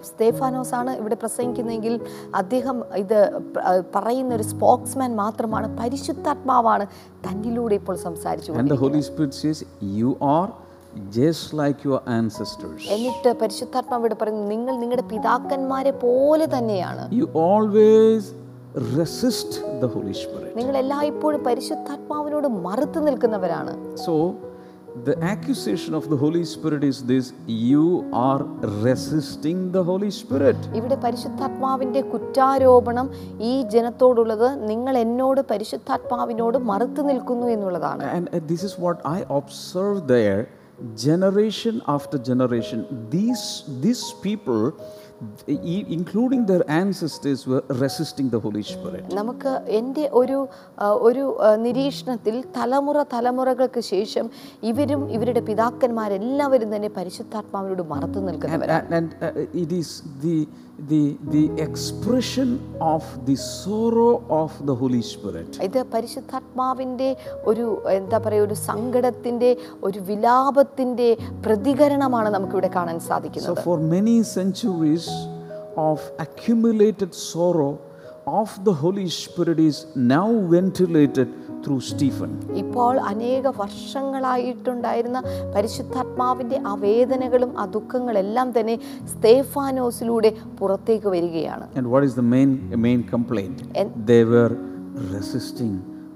സ്തേഫാനോസ് 0.09 0.73
ആണ് 0.73 0.91
ഇവിടെ 0.97 1.15
പ്രസംഗിക്കുന്നതെങ്കിൽ 1.15 1.93
അദ്ദേഹം 2.41 2.77
ഇത് 2.97 3.17
പറയുന്ന 3.93 4.31
ഒരു 4.35 4.45
സ്പോക്സ്മാൻ 4.51 5.11
മാത്രമാണ് 5.15 5.67
പരിശുദ്ധാത്മാവാണ് 5.79 6.85
തന്നിലൂടെ 7.27 7.75
ഇപ്പോൾ 7.81 7.97
സംസാരിച്ചു 8.07 8.57
And 8.61 8.69
the 8.69 8.79
Holy 8.83 9.01
Spirit 9.09 9.33
says, 9.35 9.59
You 9.97 10.11
are 10.29 10.47
just 11.19 11.45
like 11.53 11.79
your 11.89 11.99
ancestors. 12.19 12.79
എന്നിട്ട് 12.95 13.33
പരിശുദ്ധാത്മാവ് 13.43 14.01
ഇവിടെ 14.03 14.17
പറയുന്നു 14.21 14.47
നിങ്ങൾ 14.53 14.73
നിങ്ങളുടെ 14.83 15.05
പിതാക്കന്മാരെ 15.13 15.93
പോലെ 16.05 16.47
തന്നെയാണ് 16.55 17.05
You 17.19 17.27
always 17.49 18.23
resist 18.93 19.51
the 19.83 19.91
Holy 19.97 20.15
Spirit. 20.23 20.49
നിങ്ങൾ 20.59 20.77
എല്ലായ്പ്പോഴും 20.81 21.43
പരിശുദ്ധാത്മാവിനോട് 21.49 22.49
മറുത്തു 22.65 23.01
നിൽക്കുന്നവരാണ് 23.07 23.75
So, 23.99 24.15
the 24.95 25.17
accusation 25.23 25.93
of 25.93 26.09
the 26.09 26.15
Holy 26.15 26.43
Spirit 26.45 26.83
is 26.83 27.03
this 27.03 27.33
you 27.47 28.07
are 28.13 28.43
resisting 28.87 29.71
the 29.71 29.83
Holy 29.83 30.11
Spirit. 30.11 30.57
ഇവിടെ 30.79 30.97
പരിശുദ്ധാത്മാവിന്റെ 31.05 32.01
കുറ്റാരോപണം 32.11 33.07
ഈ 33.51 33.53
ജനത്തോടുള്ളത് 33.75 34.49
നിങ്ങൾ 34.71 34.97
എന്നോട് 35.05 35.41
പരിശുദ്ധാത്മാവിനോട് 35.51 36.57
മറുത്തു 36.71 37.03
നിൽക്കുന്നു 37.11 37.47
എന്നുള്ളതാണ് 37.55 38.03
And 38.17 38.27
uh, 38.29 38.41
this 38.51 38.63
is 38.69 38.75
what 38.85 38.99
I 39.17 39.25
observed 39.39 40.05
there 40.17 40.41
generation 40.95 41.81
after 41.87 42.17
generation. 42.17 42.79
These, 43.09 43.63
these 43.81 44.03
people, 44.21 44.61
including 45.89 46.45
their 46.45 46.63
ancestors, 46.73 47.45
were 47.45 47.63
resisting 47.69 48.29
the 48.29 48.39
Holy 48.39 48.63
Spirit. 48.63 49.03
നമുക്ക് 49.13 49.51
എന്റെ 49.79 50.05
ഒരു 50.13 50.37
ഒരു 51.07 51.23
നിരീക്ഷണത്തിൽ 51.65 52.35
തലമുറ 52.57 52.97
തലമുറകൾക്ക് 53.13 53.81
ശേഷം 53.93 54.25
ഇവരും 54.71 55.01
ഇവരുടെ 55.15 55.43
പിതാക്കന്മാരെല്ലാവരും 55.49 56.69
തന്നെ 56.75 56.91
പരിശുദ്ധാത്മാവിനോട് 56.99 57.83
മറത്തു 57.93 58.19
നിൽക്കുന്നത് 58.19 58.31
നിൽക്കുന്നവരാണ് 58.33 58.91
and, 58.91 59.09
and 59.21 59.55
it 59.63 59.71
is 59.73 59.89
the, 60.23 60.37
the, 60.91 61.01
the 61.29 61.43
expression 61.65 62.49
of 62.93 63.03
the 63.27 63.35
sorrow 63.57 64.11
of 64.41 64.51
the 64.69 64.75
Holy 64.75 65.03
Spirit. 65.11 65.49
ഇത് 65.67 65.79
പരിശുദ്ധാത്മാവിന്റെ 65.95 67.09
ഒരു 67.51 67.65
എന്താ 67.97 68.19
പറയുക 68.25 68.47
ഒരു 68.47 68.57
സങ്കടത്തിന്റെ 68.69 69.51
ഒരു 69.83 69.99
വിലാപത്തിന്റെ 70.09 71.09
പ്രതികരണമാണ് 71.45 72.29
നമുക്കിവിടെ 72.29 72.71
കാണാൻ 72.77 72.99
സാധിക്കുന്നത് 73.09 73.63
for 73.67 73.79
many 73.95 74.17
centuries 74.37 75.05
of 75.77 76.11
accumulated 76.19 77.13
sorrow 77.13 77.79
of 78.27 78.65
the 78.65 78.73
Holy 78.73 79.09
Spirit 79.09 79.59
is 79.59 79.85
now 79.95 80.39
ventilated 80.47 81.29
through 81.63 81.79
Stephen. 81.81 82.31
ഇപ്പോൾ 82.53 82.99
അനേക 82.99 83.47
വർഷങ്ങളായിട്ടുണ്ടായിരുന്ന 83.47 85.23
പരിശുദ്ധാത്മാവിന്റെ 85.55 86.61
ആ 86.65 86.73
വേദനകളും 86.75 87.59
ആ 87.59 87.65
ദുഃഖങ്ങളെല്ലാം 87.65 88.51
തന്നെ 88.51 88.79
സ്തേഫാനോസിലൂടെ 89.13 90.33
പുറത്തേക്ക് 90.59 91.07
വരികയാണ് 91.07 91.67
And 91.75 91.87
what 91.87 92.03
is 92.03 92.15
the 92.15 92.27
main, 92.35 92.51
main 92.81 93.03
complaint? 93.03 93.63
And- 93.75 93.93
They 94.07 94.23
were 94.25 94.51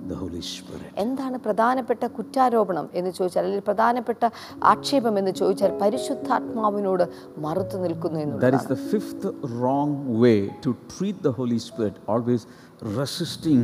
resisting 0.08 0.14
the 0.14 0.16
Holy 0.16 0.42
Spirit. 0.42 0.90
എന്താണ് 1.04 1.38
പ്രധാനപ്പെട്ട 1.40 2.04
കുറ്റാരോപണം 2.18 2.86
എന്ന് 2.94 3.12
ചോദിച്ചാൽ 3.12 3.44
അല്ലെങ്കിൽ 3.44 3.66
പ്രധാനപ്പെട്ട 3.66 4.24
ആക്ഷേപം 4.74 5.18
എന്ന് 5.18 5.32
ചോദിച്ചാൽ 5.32 5.72
പരിശുദ്ധാത്മാവിനോട് 5.82 7.06
മറുത്തു 7.46 7.78
നിൽക്കുന്നു 7.78 8.40
That 8.40 8.58
is 8.62 8.68
the 8.68 8.82
fifth 8.94 9.26
wrong 9.60 9.92
way 10.24 10.40
to 10.66 10.72
treat 10.96 11.18
the 11.22 11.34
Holy 11.40 11.60
Spirit, 11.60 11.98
always 12.08 12.44
resisting 13.00 13.64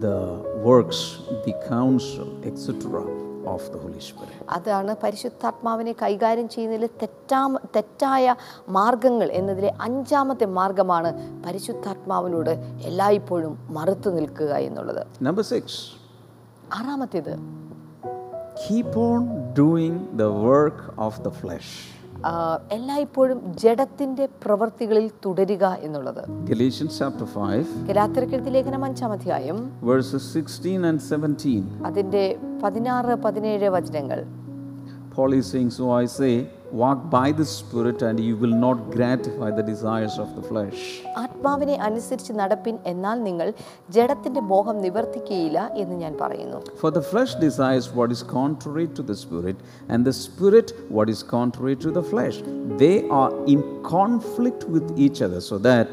the 0.00 0.18
works, 0.64 1.00
the 1.46 1.54
counsel, 1.68 2.28
etc. 2.44 3.29
of 3.54 3.72
the 3.72 3.82
Holy 3.82 3.98
Spirit 3.98 4.52
അതാണ് 4.52 4.96
പരിശുദ്ധാത്മാവിനെ 5.02 5.92
കൈകാര്യം 6.02 6.48
ചെയ്യുന്നതിൽ 6.48 6.86
തെറ്റാ 6.86 7.58
തെറ്റായ 7.76 8.34
മാർഗങ്ങൾ 8.68 9.32
എന്നതിലെ 9.32 9.74
അഞ്ചാമത്തെ 9.80 10.44
മാർഗമാണ് 10.44 11.42
പരിശുദ്ധാത്മാവിനോട് 11.46 12.50
എല്ലായ്പ്പോഴും 12.82 13.58
മറുത്തു 13.70 14.10
നിൽക്കുക 14.10 14.54
എന്നുള്ളത്. 14.54 15.06
Number 15.22 15.44
six 15.44 15.80
ആറാമത്തേത്. 16.74 17.38
Keep 18.66 18.98
on 18.98 19.52
doing 19.58 20.18
the 20.18 20.22
work 20.22 21.00
of 21.00 21.20
the 21.20 21.28
flesh. 21.28 21.99
എല്ലായ്പ്പോഴും 22.72 23.56
ജഡത്തിന്റെ 23.56 24.28
പ്രവൃത്തികളിൽ 24.44 25.10
തുടരുക 25.26 25.78
എന്നുള്ളത്. 25.80 26.30
Galatians 26.30 26.92
chapter 26.98 27.26
5, 27.36 27.66
ഗലാത്തിരക്കെഴുതി 27.88 28.50
ലേഖനം 28.50 28.84
അഞ്ചാം 28.84 29.12
അധ്യായം. 29.12 29.72
verses 29.82 30.38
16 30.38 30.84
and 30.84 31.00
17. 31.00 31.86
അതിന്റെ 31.86 32.38
പതിനാറ് 32.62 33.14
പതിനേഴ് 33.14 33.68
വചനങ്ങൾ. 33.68 34.24
Paul 35.16 35.32
is 35.32 35.46
saying, 35.52 35.70
So 35.70 35.98
I 35.98 36.06
say, 36.06 36.48
walk 36.71 37.09
by 37.09 37.31
the 37.31 37.45
Spirit, 37.45 38.01
and 38.07 38.19
you 38.19 38.35
will 38.35 38.55
not 38.65 38.77
gratify 38.95 39.49
the 39.51 39.63
desires 39.63 40.15
of 40.23 40.29
the 40.37 40.43
flesh. 40.49 40.79
ആത്മാവിനെ 41.23 41.75
അനുസരിച്ച് 41.87 42.33
നടപ്പിൻ 42.41 42.75
എന്നാൽ 42.91 43.17
നിങ്ങൾ 43.27 43.47
ജഡത്തിന്റെ 43.97 44.41
മോഹം 44.51 44.77
നിവർത്തിക്കുകയില്ല 44.85 45.59
എന്ന് 45.83 45.97
ഞാൻ 46.03 46.15
പറയുന്നു 46.23 46.59
For 46.83 46.91
the 46.97 47.05
flesh 47.11 47.33
desires 47.47 47.87
what 47.99 48.11
is 48.17 48.23
contrary 48.39 48.87
to 48.97 49.03
the 49.11 49.17
Spirit, 49.25 49.57
and 49.91 49.99
the 50.09 50.15
Spirit 50.25 50.67
what 50.97 51.09
is 51.15 51.21
contrary 51.37 51.75
to 51.85 51.91
the 51.99 52.05
flesh. 52.11 52.37
They 52.83 52.95
are 53.21 53.31
in 53.55 53.61
conflict 53.95 54.63
with 54.75 54.87
each 55.05 55.21
other, 55.27 55.41
so 55.51 55.57
that 55.69 55.91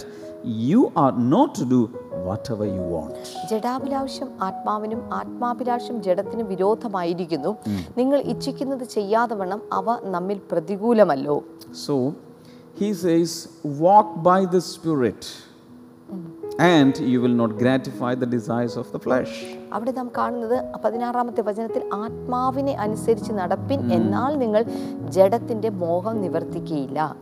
you 0.69 0.81
are 0.97 1.13
not 1.35 1.51
to 1.61 1.65
do 1.75 1.81
whatever 2.26 2.66
you 2.68 2.84
want. 2.96 3.24
ജഡാഭിലാഷം 3.52 4.30
ആത്മാവിനും 4.48 5.02
ആത്മാഭിലാഷം 5.20 5.96
ജഡത്തിനും 6.08 6.48
വിരോധമായിരിക്കുന്നു 6.54 7.52
നിങ്ങൾ 8.00 8.20
ഇച്ഛിക്കുന്നത് 8.34 8.86
ചെയ്യാതെ 8.96 9.36
വണ്ണം 9.42 9.62
അവ 9.80 9.98
നമ്മിൽ 10.16 10.40
പ്രതികൂലമല്ലോ 10.52 11.38
So 11.86 11.96
he 12.82 12.90
says, 12.96 13.30
Walk 13.84 14.10
by 14.24 14.40
the 14.56 14.62
Spirit, 14.72 15.22
and 16.74 16.94
you 17.12 17.20
will 17.24 17.38
not 17.40 17.52
gratify 17.58 18.12
the 18.16 18.30
desires 18.36 18.76
of 18.78 18.88
the 18.94 19.00
flesh. 19.00 19.34
അവിടെ 19.74 19.92
നാം 19.92 20.12
കാണുന്നത് 20.18 20.64
പതിനാറാമത്തെ 20.86 21.42
വചനത്തിൽ 21.42 21.90
ആത്മാവിനെ 21.94 22.72
അനുസരിച്ച് 22.72 23.32
നടപ്പിൻ 23.32 23.94
എന്നാൽ 23.94 24.38
നിങ്ങൾ 24.38 24.66
ജഡത്തിന്റെ 25.10 25.70
മോഹം 25.70 26.22
നിവർത്തിക്കുകയില്ല 26.22 27.16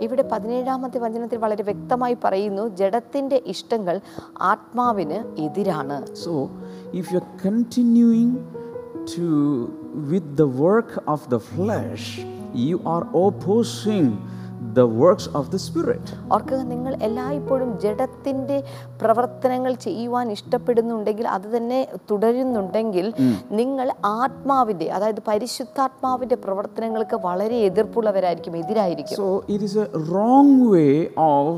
ഇവിടെ 0.00 0.22
പതിനേഴാമത്തെ 0.22 0.98
വചനത്തിൽ 0.98 1.38
വളരെ 1.38 1.62
വ്യക്തമായി 1.62 2.16
പറയുന്നു 2.24 2.68
ജഡത്തിന്റെ 2.68 3.42
ഇഷ്ടങ്ങൾ 3.46 4.00
ആത്മാവിന് 4.40 5.40
എതിരാണ്. 5.40 6.14
So 6.14 6.50
if 6.94 7.14
you 7.14 7.18
are 7.18 7.38
continuing 7.46 8.36
to 9.18 9.22
with 9.94 10.26
the 10.26 10.42
work 10.42 11.10
of 11.10 11.30
the 11.30 11.36
flesh 11.36 12.33
you 12.54 12.80
are 12.86 13.06
opposing 13.14 14.20
the 14.74 14.86
works 14.96 15.26
of 15.38 15.44
the 15.50 15.60
Spirit. 15.60 16.04
ഓർക്കുക 16.34 16.60
നിങ്ങൾ 16.70 16.92
എല്ലായ്പ്പോഴും 17.06 17.70
ജഡത്തിന്റെ 17.82 18.56
പ്രവർത്തനങ്ങൾ 19.00 19.72
ചെയ്യുവാൻ 19.84 20.26
ഇഷ്ടപ്പെടുന്നുണ്ടെങ്കിൽ 20.34 21.26
അത് 21.34 21.48
തന്നെ 21.54 21.80
തുടരുന്നുണ്ടെങ്കിൽ 22.10 23.06
നിങ്ങൾ 23.60 23.86
ആത്മാവിന്റെ 24.14 24.86
അതായത് 24.96 25.22
പരിശുദ്ധാത്മാവിന്റെ 25.28 26.38
പ്രവർത്തനങ്ങൾക്ക് 26.44 27.18
വളരെ 27.26 27.58
എതിർപ്പുള്ളവരായിരിക്കും 27.68 28.56
എതിരായിരിക്കും 28.62 29.18
So, 29.20 29.26
it 29.48 29.62
is 29.62 29.74
a 29.78 29.88
wrong 30.08 30.50
way 30.70 30.92
of 31.30 31.52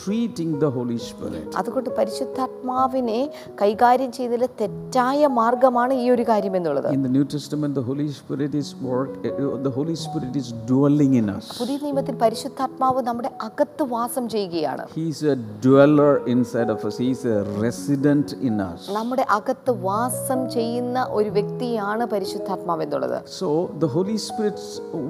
treating 0.00 0.52
the 0.64 0.70
Holy 0.70 0.98
Spirit. 1.08 1.48
അതുകൊണ്ട് 1.60 1.90
പരിശുദ്ധാത്മാവിനെ 1.98 3.20
കൈകാര്യം 3.62 4.12
ചെയ്തതിൽ 4.12 4.44
തെറ്റായ 4.62 5.20
മാർഗമാണ് 5.38 5.94
ഈ 6.02 6.08
ഒരു 6.10 6.26
കാര്യം 6.28 6.56
എന്നുള്ളത് 6.60 6.90
In 6.90 7.02
the 7.02 7.14
New 7.16 7.26
Testament, 7.28 7.72
the 7.74 7.86
Holy 7.90 8.08
Spirit 8.12 8.52
is 8.54 8.68
work. 8.84 9.12
The 9.24 9.68
The 9.68 9.74
Holy 9.78 9.96
Spirit 9.98 10.34
is 10.36 10.48
dwelling 10.66 11.14
in 11.20 11.26
us. 11.30 11.46
പുതിയ 11.58 11.76
നിയമത്തിൽ 11.84 12.14
പരിശുദ്ധാത്മാവ് 12.60 13.00
നമ്മുടെ 13.08 13.30
അകത്ത് 13.46 13.82
വാസം 13.92 14.24
ചെയ്യുകയാണ് 14.32 14.84
He's 14.96 15.20
a 15.32 15.36
dweller 15.66 16.12
inside 16.32 16.70
of 16.74 16.80
us. 16.88 16.94
He's 17.04 17.22
a 17.34 17.38
resident 17.64 18.28
in 18.48 18.54
us. 18.70 18.80
നമ്മുടെ 18.98 19.24
അകത്ത് 19.36 19.72
വാസം 19.88 20.40
ചെയ്യുന്ന 20.56 21.04
ഒരു 21.18 21.30
വ്യക്തിയാണ് 21.36 22.06
പരിശുദ്ധാത്മാവ് 22.14 22.82
എന്നുള്ളത് 22.86 23.18
So 23.40 23.48
the 23.84 23.90
Holy 23.96 24.18
Spirit 24.26 24.58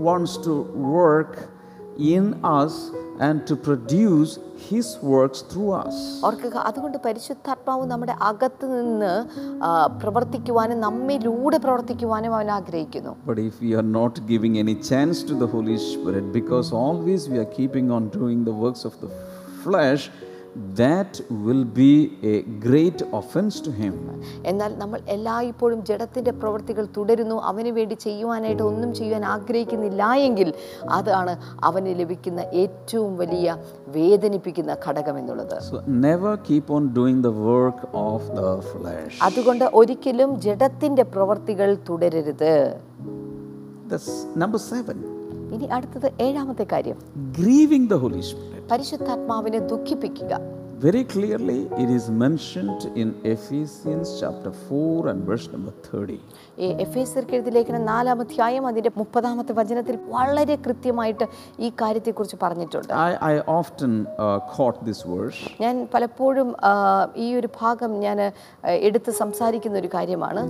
wants 0.09 0.35
to 0.49 0.55
work 0.99 1.33
in 2.17 2.27
us 2.59 2.75
and 3.27 3.39
to 3.51 3.57
produce 3.69 4.33
His 4.67 4.87
works 5.03 5.41
through 5.51 5.71
us. 5.81 5.97
ഓർക്കുക 6.29 6.57
അതുകൊണ്ട് 6.69 6.99
പരിശുദ്ധാത്മാവ് 7.07 7.85
നമ്മുടെ 7.93 8.15
അകത്ത് 8.31 8.67
നിന്ന് 8.75 9.13
പ്രവർത്തിക്കുവാനും 10.03 10.79
നമ്മിലൂടെ 10.87 11.59
പ്രവർത്തിക്കുവാനും 11.65 12.35
അവൻ 12.39 12.51
ആഗ്രഹിക്കുന്നു 12.59 13.13
But 13.29 13.39
if 13.49 13.57
we 13.67 13.73
are 13.81 13.89
not 14.01 14.15
giving 14.33 14.55
any 14.65 14.77
chance 14.91 15.19
to 15.31 15.37
the 15.43 15.49
Holy 15.55 15.79
Spirit, 15.91 16.27
because 16.39 16.69
always 16.85 17.29
we 17.35 17.39
are 17.45 17.51
keeping 17.59 17.89
on 17.99 18.05
doing 18.19 18.41
the 18.51 18.57
works 18.65 18.85
of 18.91 18.97
the 19.05 19.11
flesh, 19.65 20.05
that 20.75 21.21
will 21.45 21.65
be 21.65 21.93
a 22.25 22.43
great 22.67 23.03
offense 23.13 23.57
to 23.61 23.71
Him. 23.73 23.95
എന്നാൽ 24.43 24.71
നമ്മൾ 24.79 24.99
എല്ലായ്പ്പോഴും 25.09 25.81
ജഡത്തിന്റെ 25.85 26.33
പ്രവൃത്തികൾ 26.33 26.85
തുടരുന്നു 26.97 27.37
അവന് 27.51 27.73
വേണ്ടി 27.73 27.97
ചെയ്യുവാനായിട്ട് 28.07 28.63
ഒന്നും 28.63 28.95
ചെയ്യാൻ 28.95 29.25
ആഗ്രഹിക്കുന്നില്ല 29.25 30.11
എങ്കിൽ 30.29 30.49
അതാണ് 30.99 31.35
അവന് 31.61 31.93
ലഭിക്കുന്ന 32.01 32.41
ഏറ്റവും 32.63 33.13
വലിയ 33.17 33.57
വേദനിപ്പിക്കുന്ന 33.89 34.77
ഘടകം 34.87 35.19
എന്നുള്ളത് 35.19 35.57
So 35.61 35.83
never 36.09 36.33
keep 36.51 36.69
on 36.71 36.87
doing 37.01 37.21
the 37.29 37.35
work 37.51 37.81
of 38.09 38.23
the 38.41 38.51
flesh. 38.73 39.17
അതുകൊണ്ട് 39.29 39.67
ഒരിക്കലും 39.73 40.33
ജഡത്തിന്റെ 40.41 41.07
പ്രവൃത്തികൾ 41.15 41.71
തുടരരുത് 41.89 42.53
നമ്പർ 43.91 44.05
number 44.37 44.59
seven. 44.73 44.99
ഇനി 45.55 45.67
അടുത്തത് 45.79 46.09
ഏഴാമത്തെ 46.27 46.67
കാര്യം. 46.75 46.99
ഗ്രീവിംഗ് 47.41 47.91
ദ 47.95 47.99
ഹോളി 48.05 48.23
സ്പിരിറ്റ് 48.31 48.69
പരിശുദ്ധാത്മാവിനെ 48.73 49.61
ദുഃഖിപ്പിക്കുക. 49.73 50.35
Very 50.83 51.01
clearly 51.13 51.61
it 51.83 51.95
is 51.99 52.11
mentioned 52.23 52.89
in 53.03 53.09
Ephesians 53.31 54.09
chapter 54.21 54.51
4 54.67 55.09
and 55.13 55.23
verse 55.29 55.47
number 55.55 55.73
30. 55.87 56.19
ഈ 56.65 56.67
എഫ് 56.85 56.99
എസ് 57.03 57.17
എഴുതിയ 57.37 57.53
ലേഖനം 57.57 57.83
നാലാം 57.91 58.21
അധ്യായം 58.25 58.65
അതിന്റെ 58.71 58.91
മുപ്പതാമത്തെ 59.01 59.53
വചനത്തിൽ 59.61 59.97
വളരെ 60.15 60.57
കൃത്യമായിട്ട് 60.67 61.27
ഈ 61.67 61.71
കാര്യത്തെക്കുറിച്ച് 61.81 62.39
പറഞ്ഞിട്ടുണ്ട്. 62.45 62.93
I 63.09 63.11
I 63.31 63.33
often 63.57 63.95
quote 64.57 64.79
this 64.91 65.05
verse 65.13 65.43
ഞാൻ 65.65 65.75
പലപ്പോഴും 65.95 66.51
ഈ 67.25 67.29
ഒരു 67.41 67.51
ഭാഗം 67.61 67.93
ഞാൻ 68.07 68.21
എടുത്ത് 68.89 69.11
സംസാരിക്കുന്ന 69.23 69.83
ഒരു 69.83 69.91
കാര്യമാണ്. 69.97 70.45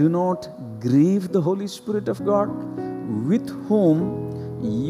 Do 0.00 0.08
not 0.18 0.46
grieve 0.88 1.32
the 1.38 1.44
Holy 1.48 1.70
Spirit 1.78 2.12
of 2.16 2.24
of 2.30 2.95
With 3.06 3.48
whom 3.66 3.98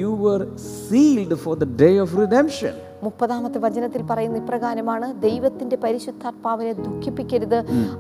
you 0.00 0.10
were 0.24 0.42
sealed 0.56 1.32
for 1.42 1.54
the 1.62 1.68
day 1.82 1.94
of 2.02 2.10
redemption. 2.22 2.74
മുപ്പതാമത്തെ 3.02 3.58
വചനത്തിൽ 3.58 4.02
പറയുന്ന 4.10 4.36
ഇപ്രകാരമാണ് 4.42 5.06
ദൈവത്തിന്റെ 5.22 5.76
പരിശുദ്ധാത്മാവിനെ 5.82 6.72
ദുഃഖിപ്പിക്കരുത്. 6.72 7.58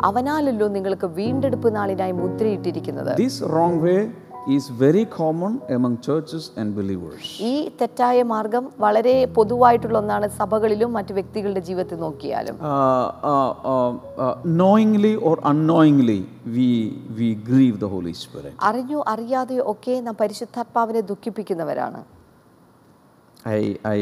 അവനാലല്ലോ 0.08 0.68
നിങ്ങൾക്ക് 0.76 1.06
വീണ്ടെടുപ്പ് 1.06 1.76
നാളിനായി 1.76 2.12
മുദ്രയിട്ടിരിക്കുന്നത്. 2.22 3.12
This 3.24 3.36
wrong 3.42 3.76
way 3.86 4.00
is 4.46 4.68
very 4.70 5.04
common 5.06 5.60
among 5.68 5.94
churches 6.00 6.44
and 6.56 6.68
believers. 6.74 7.22
ഈ 7.42 7.54
തെറ്റായ 7.80 8.18
മാർഗം 8.32 8.64
വളരെ 8.84 9.14
പൊതുവായിട്ടുള്ള 9.36 9.96
ഒന്നാണ് 9.98 10.26
സഭകളിലും 10.38 10.90
മറ്റു 10.92 11.12
വ്യക്തികളുടെ 11.18 11.62
ജീവിതത്തിൽ 11.68 11.98
നോക്കിയാലും 11.98 12.56
Uh, 12.62 13.06
uh, 13.32 13.50
uh, 13.72 13.90
uh, 14.18 14.34
knowingly 14.58 15.14
or 15.28 15.34
unknowingly, 15.52 16.18
we, 16.56 16.68
we 17.18 17.28
grieve 17.50 17.78
the 17.84 17.90
Holy 17.96 18.14
Spirit. 18.22 18.54
അറിഞ്ഞോ 18.68 19.00
അറിയാതെയോ 19.14 19.64
ഒക്കെ 19.74 19.96
നാം 20.08 20.16
പരിശുദ്ധാത്മാവിനെ 20.22 21.02
ദുഃഖിപ്പിക്കുന്നവരാണ് 21.12 22.02
I, 23.56 23.62
I 23.88 24.00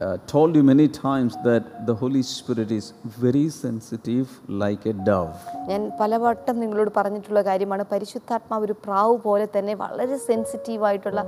uh, 0.00 0.16
told 0.26 0.56
you 0.56 0.62
many 0.62 0.88
times 0.88 1.36
that 1.44 1.86
the 1.86 1.94
Holy 1.94 2.22
Spirit 2.22 2.70
is 2.70 2.92
very 3.04 3.48
sensitive 3.48 4.28
like 4.62 4.86
a 4.86 4.94
dove. 5.08 5.34
ഞാൻ 5.70 5.82
പലവട്ടം 6.00 6.56
നിങ്ങളോട് 6.62 6.90
പറഞ്ഞിട്ടുള്ള 6.98 7.42
കാര്യമാണ് 7.42 7.84
പരിശുദ്ധാത്മാവ് 7.92 8.64
ഒരു 8.64 8.76
പ്രാവ് 8.86 9.14
പോലെ 9.26 9.46
തന്നെ 9.56 9.74
വളരെ 9.74 10.18
സെൻസിറ്റീവായിട്ടുള്ള 10.28 11.22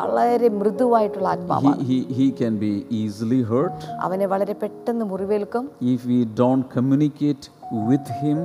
വളരെ 0.00 0.50
മൃദുവായിട്ടുള്ള 0.60 1.28
He, 1.28 1.34
ആത്മാവാണ് 1.36 1.86
he, 1.90 1.98
he 2.18 2.26
can 2.42 2.56
be 2.66 2.72
easily 3.02 3.40
hurt 3.52 3.80
അവനെ 4.06 4.28
വളരെ 4.34 4.56
പെട്ടെന്ന് 4.64 5.06
മുറിവേൽക്കും 5.12 5.64
if 5.94 6.02
we 6.12 6.20
don't 6.42 6.66
communicate 6.78 7.46
with 7.90 8.08
him 8.22 8.38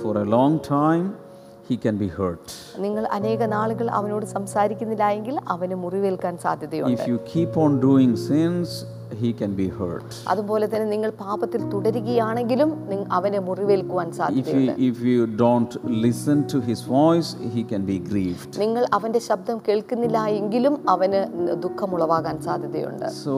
for 0.00 0.14
a 0.24 0.26
long 0.36 0.54
time. 0.60 1.04
He 1.68 1.76
can 1.78 1.96
be 1.96 2.08
hurt. 2.18 2.46
നിങ്ങൾ 2.84 3.04
അനേക 3.16 3.46
നാളുകൾ 3.54 3.86
അവനോട് 3.98 4.26
സംസാരിക്കുന്നില്ല 4.34 5.04
എങ്കിൽ 5.16 5.36
അവന് 5.54 5.76
മുറിവേൽക്കാൻ 5.84 6.34
സാധ്യതയുണ്ട് 6.42 6.96
If 6.96 7.04
you 7.10 7.18
keep 7.34 7.52
on 7.64 7.72
doing 7.86 8.10
sins, 8.26 8.68
he 9.22 9.30
can 9.40 9.52
be 9.60 9.68
hurt. 9.78 10.08
അതുപോലെ 10.32 10.66
തന്നെ 10.72 10.88
നിങ്ങൾ 10.92 11.10
പാപത്തിൽ 11.22 11.62
തുടരുകയാണെങ്കിലും 11.74 12.70
അവനെ 13.18 13.40
മുറിവേൽക്കുവാൻ 13.48 14.08
സാധ്യതയുണ്ട് 14.20 14.74
if 14.90 14.98
you 15.12 15.22
don't 15.44 15.72
listen 16.06 16.38
to 16.54 16.60
his 16.68 16.82
voice, 16.98 17.30
he 17.54 17.64
can 17.72 17.84
be 17.92 17.98
grieved. 18.10 18.52
നിങ്ങൾ 18.64 18.84
അവന്റെ 18.98 19.22
ശബ്ദം 19.30 19.58
കേൾക്കുന്നില്ല 19.68 20.26
എങ്കിലും 20.40 20.76
അവന് 20.94 21.22
ദുഃഖമുളവാകാൻ 21.66 22.38
സാധ്യതയുണ്ട് 22.48 23.08
So, 23.24 23.34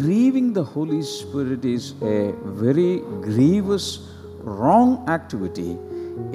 grieving 0.00 0.50
the 0.60 0.66
Holy 0.74 1.02
Spirit 1.16 1.64
is 1.76 1.86
a 2.16 2.20
very 2.64 2.92
grievous, 3.28 3.86
wrong 4.60 4.90
activity 5.08 5.70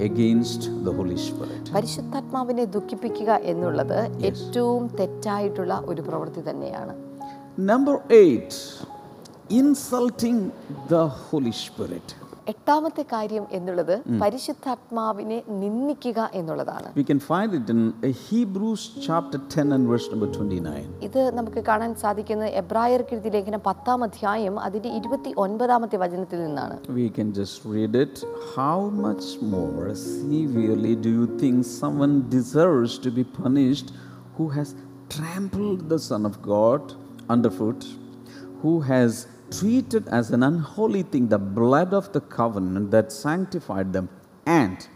against 0.07 0.61
the 0.85 0.91
Holy 0.91 1.17
Spirit. 1.27 1.63
പരിശുദ്ധാത്മാവിനെ 1.75 2.65
ദുഃഖിപ്പിക്കുക 2.75 3.31
എന്നുള്ളത് 3.51 3.99
ഏറ്റവും 4.29 4.83
തെറ്റായിട്ടുള്ള 4.99 5.75
ഒരു 5.85 6.01
പ്രവൃത്തി 6.01 6.43
തന്നെയാണ് 6.49 6.95
Number 7.71 7.95
eight, 8.21 8.53
insulting 9.61 10.39
the 10.89 11.03
Holy 11.25 11.53
Spirit. 11.65 12.07
എട്ടാമത്തെ 12.51 13.03
കാര്യം 13.13 13.45
എന്നുള്ളത് 13.57 13.93
പരിശുദ്ധാത്മാവിനെ 14.21 15.37
നിന്ദിക്കുക 15.61 16.19
എന്നുള്ളതാണ് 16.39 16.89
We 16.95 17.05
can 17.09 17.21
find 17.29 17.51
it 17.59 17.67
in 17.73 17.79
uh, 17.99 18.11
Hebrews 18.25 18.83
chapter 19.07 19.39
10 19.55 19.75
and 19.75 19.85
verse 19.91 20.07
number 20.13 20.29
29. 20.29 20.83
ഇത് 21.07 21.21
നമുക്ക് 21.37 21.63
കാണാൻ 21.69 21.91
സാധിക്കുന്നത് 22.03 22.51
എബ്രായർക്ക് 22.61 23.13
എഴുതിയ 23.17 23.33
ലേഖനം 23.37 23.63
പത്താം 23.69 24.03
അധ്യായം 24.07 24.57
അതിന്റെ 24.65 24.91
ഇരുപത്തി 24.99 25.33
ഒൻപതാമത്തെ 25.45 25.99
വചനത്തിൽ 26.03 26.41
നിന്നാണ് 26.45 26.77
We 26.95 27.07
can 27.17 27.29
just 27.39 27.57
read 27.75 27.95
it. 28.03 28.15
How 28.57 28.79
much 29.07 29.27
more 29.55 29.87
severely 30.01 30.93
do 31.05 31.11
you 31.19 31.27
think 31.41 31.57
someone 31.81 32.15
deserves 32.37 32.95
to 33.05 33.11
be 33.19 33.25
punished 33.41 33.89
who 34.37 34.47
has 34.49 34.69
trampled 35.09 35.81
the 35.93 35.99
Son 36.09 36.23
of 36.25 36.35
God 36.53 36.81
underfoot, 37.29 37.81
who 38.61 38.73
has 38.83 39.11
treated 39.51 40.07
as 40.09 40.31
an 40.31 40.43
unholy 40.43 41.03
thing 41.03 41.27
the 41.27 41.37
blood 41.37 41.93
of 41.93 42.11
the 42.13 42.21
covenant 42.21 42.91
that 42.91 43.11
sanctified 43.11 43.93
them, 43.93 44.09
and 44.45 44.87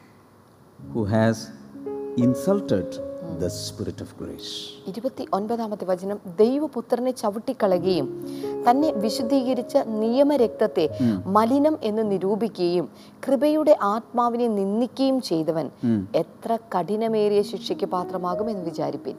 who 0.93 1.05
has 1.05 1.51
insulted 2.17 2.97
the 3.39 3.49
Spirit 3.49 3.99
of 4.01 4.09
grace. 4.17 4.51
ഇരുപത്തി 4.87 5.23
ഒൻപതാമത്തെ 5.33 5.85
വചനം 5.89 6.17
ദൈവപുത്രനെ 6.39 7.11
ചവിട്ടിക്കളയുകയും 7.21 8.07
തന്നെ 8.67 8.91
വിശുദ്ധീകരിച്ച 9.03 9.77
നിയമരക്തത്തെ 10.03 10.85
മലിനം 11.37 11.77
എന്ന് 11.89 12.11
നിരൂപിക്കുകയും 12.11 12.87
കൃപയുടെ 13.27 13.77
ആത്മാവിനെ 13.93 14.47
നിന്ദിക്കുകയും 14.59 15.21
ചെയ്തവൻ 15.29 15.69
എത്ര 16.23 16.57
കഠിനമേറിയ 16.75 17.41
ശിക്ഷയ്ക്ക് 17.51 17.85
പാത്രമാകും 17.95 18.49
എന്ന് 18.49 18.65
വിചാരിപ്പിൻ. 18.71 19.15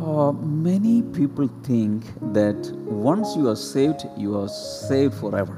Uh, 0.00 0.32
many 0.32 1.02
people 1.02 1.48
think 1.62 2.04
that 2.32 2.70
once 2.86 3.36
you 3.36 3.48
are 3.48 3.56
saved, 3.56 4.06
you 4.16 4.36
are 4.36 4.48
saved 4.88 5.14
forever. 5.14 5.56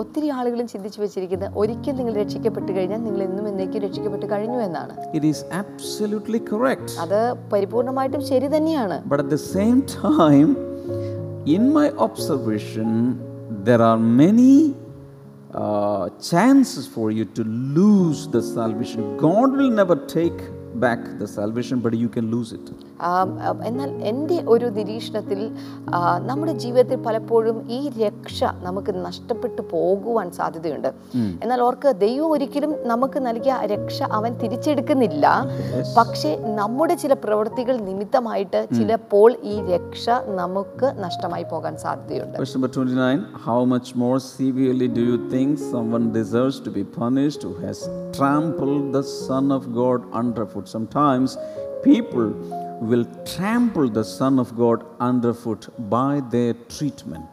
ഒത്തിരി 0.00 0.28
ആളുകളും 0.38 0.66
ചിന്തിച്ചു 0.72 0.98
വെച്ചിരിക്കുന്നത് 1.02 1.54
ഒരിക്കൽ 1.60 1.94
നിങ്ങൾ 1.98 2.14
രക്ഷിക്കപ്പെട്ട് 2.22 2.70
കഴിഞ്ഞാൽ 2.76 3.00
നിങ്ങൾ 3.06 3.20
എന്നും 3.26 3.44
എന്നേക്കും 3.50 3.80
രക്ഷിക്കപ്പെട്ട് 3.86 4.26
കഴിഞ്ഞു 4.32 4.58
എന്നാണ് 4.66 4.92
It 5.18 5.24
is 5.30 5.38
absolutely 5.62 6.40
correct. 6.50 6.90
അത് 7.04 7.20
പരിപൂർണമായിട്ടും 7.52 8.22
ശരി 8.30 8.50
തന്നെയാണ് 8.56 8.98
But 9.12 9.22
at 9.24 9.30
the 9.36 9.42
same 9.56 9.80
time, 10.04 10.50
in 11.56 11.64
my 11.78 11.86
observation, 12.06 12.90
there 13.68 13.82
are 13.90 13.98
many 14.24 14.54
uh, 15.62 16.04
chances 16.30 16.86
for 16.96 17.08
you 17.18 17.24
to 17.38 17.44
lose 17.78 18.20
the 18.36 18.42
salvation. 18.56 19.00
God 19.28 19.50
will 19.60 19.72
never 19.82 19.96
take 20.18 20.40
back 20.86 21.02
the 21.22 21.28
salvation, 21.38 21.78
but 21.86 21.94
you 22.04 22.10
can 22.18 22.28
lose 22.36 22.52
it. 22.58 22.66
ആം, 22.70 22.76
ആ, 22.78 22.89
എന്നാൽ 23.68 23.90
എന്റെ 24.10 24.38
ഒരു 24.54 24.66
നിരീക്ഷണത്തിൽ 24.78 25.40
നമ്മുടെ 26.28 26.52
ജീവിതത്തിൽ 26.52 26.98
പലപ്പോഴും 27.06 27.58
ഈ 27.78 27.80
രക്ഷ 28.02 28.44
നമുക്ക് 28.66 28.92
നഷ്ടപ്പെട്ടു 29.06 29.62
പോകുവാൻ 29.72 30.28
സാധ്യതയുണ്ട്. 30.38 30.90
എന്നാൽ 31.42 31.60
ഓർക്ക് 31.68 31.92
ദൈവം 32.04 32.30
ഒരിക്കലും 32.36 32.72
നമുക്ക് 32.92 33.18
നൽകിയ 33.26 33.54
രക്ഷ 33.74 34.02
അവൻ 34.18 34.32
തിരിച്ചെടുക്കുന്നില്ല. 34.42 35.26
പക്ഷേ 35.98 36.32
നമ്മുടെ 36.60 36.94
ചില 36.94 37.12
പ്രവൃത്തികൾ 37.24 37.76
നിമിത്തമായിട്ട് 37.88 38.60
ചിലപ്പോൾ 38.78 39.30
ഈ 39.52 39.56
രക്ഷ 39.72 40.08
നമുക്ക് 40.40 40.88
നഷ്ടമായി 41.04 41.46
പോകാൻ 41.52 41.76
സാധ്യതയുണ്ട്. 41.84 42.38
Verse 42.42 42.54
number 42.56 42.72
29 42.78 43.26
How 43.48 43.60
much 43.74 43.88
more 44.04 44.18
severely 44.18 44.88
do 44.98 45.02
you 45.10 45.18
think 45.34 45.58
someone 45.74 46.06
deserves 46.20 46.58
to 46.66 46.70
be 46.78 46.84
punished 47.02 47.42
who 47.46 47.54
has 47.66 47.78
trampled 48.18 48.86
the 48.98 49.04
Son 49.26 49.46
of 49.58 49.62
God 49.82 50.00
underfoot? 50.22 50.66
Sometimes 50.76 51.36
people 51.84 52.28
will 52.80 53.04
trample 53.26 53.88
the 53.90 54.02
Son 54.02 54.38
of 54.38 54.56
God 54.56 54.84
underfoot 55.00 55.62
by 55.90 56.20
their 56.30 56.54
treatment. 56.74 57.30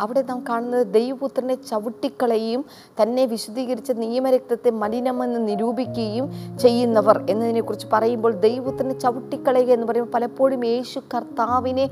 അവിടെ 0.00 0.22
നാം 0.22 0.40
കാണുന്നത് 0.48 0.86
ദൈവപുത്രനെ 0.96 1.54
ചവിട്ടിക്കളയും 1.68 2.62
തന്നെ 3.00 3.22
വിശുദ്ധീകരിച്ച 3.26 3.90
നിയമരക്തത്തെ 4.00 4.70
മലിനമെന്ന് 4.80 5.40
നിരൂപിക്കുകയും 5.48 6.26
ചെയ്യുന്നവർ 6.56 7.18
എന്നതിനെക്കുറിച്ച് 7.32 7.88
പറയുമ്പോൾ 7.92 8.34
ദൈവപുത്രനെ 8.40 8.96
ചവിട്ടിക്കളയുക 8.98 9.72
എന്ന് 9.76 9.86
പറയുമ്പോൾ 9.86 10.12
പലപ്പോഴും 10.16 10.64
യേശു 10.72 11.00
കർത്താവിനെ 11.14 11.86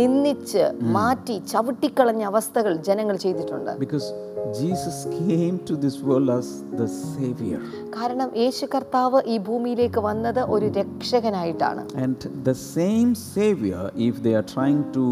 നിന്ദിച്ച് 0.00 0.64
മാറ്റി 0.96 1.36
ചവിട്ടിക്കളഞ്ഞ 1.52 2.24
അവസ്ഥകൾ 2.32 2.74
ജനങ്ങൾ 2.90 3.18
ചെയ്തിട്ടുണ്ട് 3.26 3.72
Because 3.78 4.08
Jesus 4.48 5.04
came 5.18 5.58
to 5.60 5.76
this 5.76 5.98
world 6.00 6.30
as 6.30 6.46
the 6.72 6.86
Savior. 6.88 7.60
കാരണം 7.96 8.30
യേശു 8.42 8.64
കർത്താവ് 8.74 9.18
ഈ 9.32 9.36
ഭൂമിയിലേക്ക് 9.48 10.00
വന്നത് 10.08 10.40
ഒരു 10.54 10.66
രക്ഷകനായിട്ടാണ് 10.78 11.82
And 12.04 12.16
the 12.48 12.56
same 12.76 13.10
Savior, 13.26 13.82
if 14.08 14.14
they 14.24 14.34
are 14.40 14.46
trying 14.54 14.80
to 14.96 15.04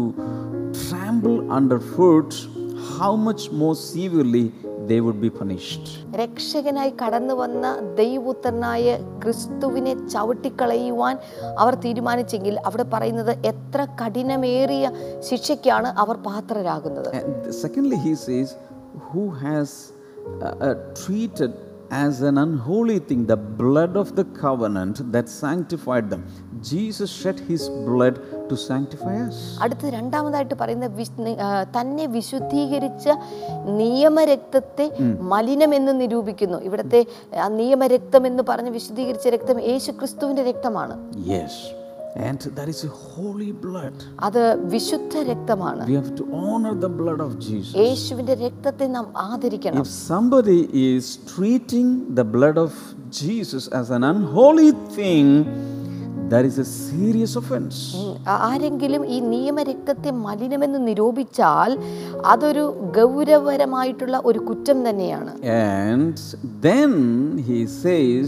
trample 0.83 1.37
underfoot, 1.59 2.31
how 2.97 3.13
much 3.27 3.45
more 3.61 3.75
severely 3.85 4.45
they 4.89 4.99
would 5.05 5.19
be 5.25 5.31
punished. 5.41 5.85
രക്ഷകനായി 6.21 6.91
കടന്നു 7.01 7.33
വന്ന 7.41 7.65
ദൈവപുത്രനായ 8.01 8.85
ക്രിസ്തുവിനെ 9.23 9.93
ചവിട്ടിക്കളയുവാൻ 10.13 11.15
അവർ 11.63 11.75
തീരുമാനിച്ചെങ്കിൽ 11.85 12.57
അവിടെ 12.69 12.85
പറയുന്നത് 12.95 13.33
എത്ര 13.51 13.81
കഠിനമേറിയ 14.01 14.85
ശിക്ഷയ്ക്കാണ് 15.29 15.91
അവർ 16.03 16.17
പാത്രരാകുന്നത് 16.29 17.11
secondly, 17.63 17.99
he 18.07 18.15
says, 18.25 18.49
Who 19.11 19.31
has 19.31 19.91
uh, 20.41 20.45
uh, 20.45 20.75
treated 20.95 21.53
as 21.91 22.21
an 22.21 22.37
unholy 22.37 22.99
thing 22.99 23.25
the 23.25 23.35
blood 23.35 23.95
of 23.97 24.15
the 24.15 24.25
covenant 24.41 25.11
that 25.11 25.27
sanctified 25.27 26.09
them? 26.09 26.23
Jesus 26.61 27.09
shed 27.11 27.39
his 27.39 27.69
blood 27.87 28.15
to 28.49 28.55
sanctify 28.57 29.15
us. 29.27 29.37
അടുത്ത 29.61 29.89
രണ്ടാമതായിട്ട് 29.89 30.55
പറയുന്ന 30.55 30.87
തന്നെ 31.77 32.05
വിശുദ്ധീകരിച്ച 32.07 33.05
നിയമരക്തത്തെ 33.81 34.87
മലിനം 35.33 35.73
എന്ന് 35.73 36.01
നിരൂപിക്കുന്നു 36.01 36.59
ഇവിടുത്തെ 36.59 37.01
നിയമരക്തം 37.47 38.25
എന്ന് 38.25 38.43
പറഞ്ഞ് 38.43 38.69
വിശുദ്ധീകരിച്ച 38.69 39.27
രക്തം 39.27 39.59
യേശു 39.71 39.91
ക്രിസ്തുവിന്റെ 39.91 40.43
രക്തമാണ് 40.43 40.95
Yes. 41.33 41.53
And 42.15 42.39
that 42.55 42.67
is 42.67 42.83
holy 42.83 43.51
blood. 43.65 43.93
അത് 44.27 44.43
വിശുദ്ധ 44.73 45.13
രക്തമാണ് 45.31 45.83
We 45.89 45.97
have 46.01 46.11
to 46.19 46.25
honor 46.43 46.73
the 46.85 46.91
blood 47.01 47.21
of 47.27 47.31
Jesus. 47.47 47.73
യേശുവിന്റെ 47.85 48.35
രക്തത്തെ 48.45 48.87
നാം 48.97 49.07
ആദരിക്കണം 49.29 49.83
If 49.83 49.91
somebody 50.11 50.59
is 50.89 51.05
treating 51.33 51.89
the 52.19 52.25
blood 52.35 52.57
of 52.57 52.73
Jesus 53.21 53.65
as 53.79 53.89
an 53.97 54.03
unholy 54.11 54.71
thing, 54.97 55.27
that 56.31 56.45
is 56.49 56.57
a 56.65 56.67
serious 56.89 57.31
offense. 57.41 57.77
ആരെങ്കിലും 58.47 59.03
ഈ 59.15 59.19
നിയമരക്തത്തെ 59.33 60.11
മലിനമെന്ന് 60.25 60.79
നിരൂപിച്ചാൽ 60.89 61.71
അതൊരു 62.31 62.65
ഗൗരവപരമായിട്ടുള്ള 62.97 64.17
ഒരു 64.29 64.41
കുറ്റം 64.49 64.79
തന്നെയാണ് 64.89 65.31
And 65.77 66.15
then 66.67 66.91
he 67.49 67.59
says, 67.83 68.27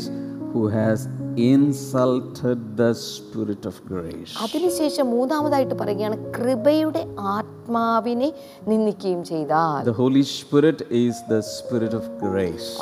Who 0.53 0.67
has 0.69 1.07
insulted 1.37 2.75
the 2.75 2.89
Spirit 2.93 3.63
of 3.65 3.75
grace. 3.85 4.31
അതിനുശേഷം 4.45 5.05
മൂന്നാമതായിട്ട് 5.15 5.75
പറയുകയാണ് 5.75 6.17
കൃപയുടെ 6.37 7.01
ആത്മാവിനെ 7.35 8.29
നിന്ദിക്കുകയും 8.67 9.21
ചെയ്താൽ. 9.23 9.79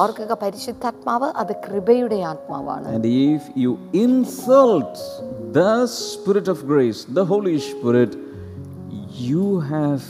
ഓർക്കുക 0.06 0.32
പരിശുദ്ധാത്മാവ് 0.44 1.30
അത് 1.42 1.54
കൃപയുടെ 1.68 2.20
ആത്മാവാണ് 2.32 2.88
And 2.96 3.06
if 3.30 3.44
you 3.56 3.74
insult 4.06 4.96
the 5.60 5.74
Spirit 6.04 6.48
of 6.48 6.62
grace, 6.72 7.02
the 7.20 7.26
Holy 7.26 7.58
Spirit, 7.70 8.12
you 9.30 9.46
have 9.74 10.04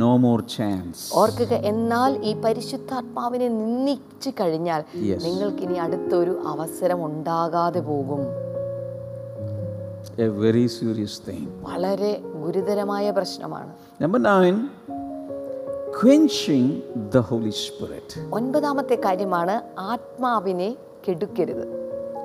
no 0.00 0.18
more 0.18 0.40
chance 0.54 1.02
ഓർക്കുക 1.14 1.54
എന്നാൽ 1.70 2.12
ഈ 2.22 2.34
പരിശുദ്ധാത്മാവിനെ 2.34 3.48
നിന്ദിച്ചു 3.48 4.30
കഴിഞ്ഞാൽ. 4.40 4.80
നിങ്ങൾക്ക് 5.26 5.62
ഇനി 5.66 5.78
അടുത്തൊരു 5.78 6.42
അവസരം 6.46 7.04
ഉണ്ടാകാതെ 7.08 7.80
പോകും 7.80 8.22
A 10.18 10.28
very 10.44 10.64
serious 10.78 11.14
thing. 11.26 11.42
വളരെ 11.62 12.12
ഗുരുതരമായ 12.42 13.10
പ്രശ്നമാണ് 13.10 13.70
Number 14.00 14.18
9 14.18 14.56
quenching 16.00 16.66
the 17.14 17.22
Holy 17.30 17.54
Spirit. 17.66 18.08
ഒൻപതാമത്തെ 18.32 18.94
കാര്യമാണ് 19.06 19.54
ആത്മാവിനെ 19.92 20.70
കെടുക്കരുത് 21.06 21.64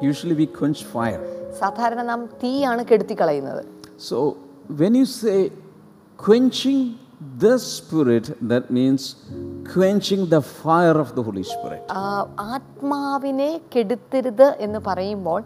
Usually 0.01 0.35
we 0.41 0.47
quench 0.59 0.81
fire. 0.95 1.23
സാധാരണ 1.59 2.01
നാം 2.03 2.25
തീയാണ് 2.43 2.83
കെടുത്തിക്കളയുന്നത് 2.83 3.61
So 4.09 4.17
when 4.81 4.95
you 4.95 5.05
say 5.21 5.39
quenching 6.19 6.81
the 6.83 7.06
Spirit, 7.55 8.25
that 8.49 8.65
means 8.69 9.01
quenching 9.75 10.21
the 10.31 10.39
fire 10.39 10.97
of 10.97 11.09
the 11.09 11.21
Holy 11.21 11.41
Spirit. 11.41 11.81
ആ, 11.91 12.25
ആത്മാവിനെ 12.39 13.61
കെടുത്തരുത് 13.75 14.55
എന്ന് 14.59 14.79
പറയുമ്പോൾ. 14.79 15.43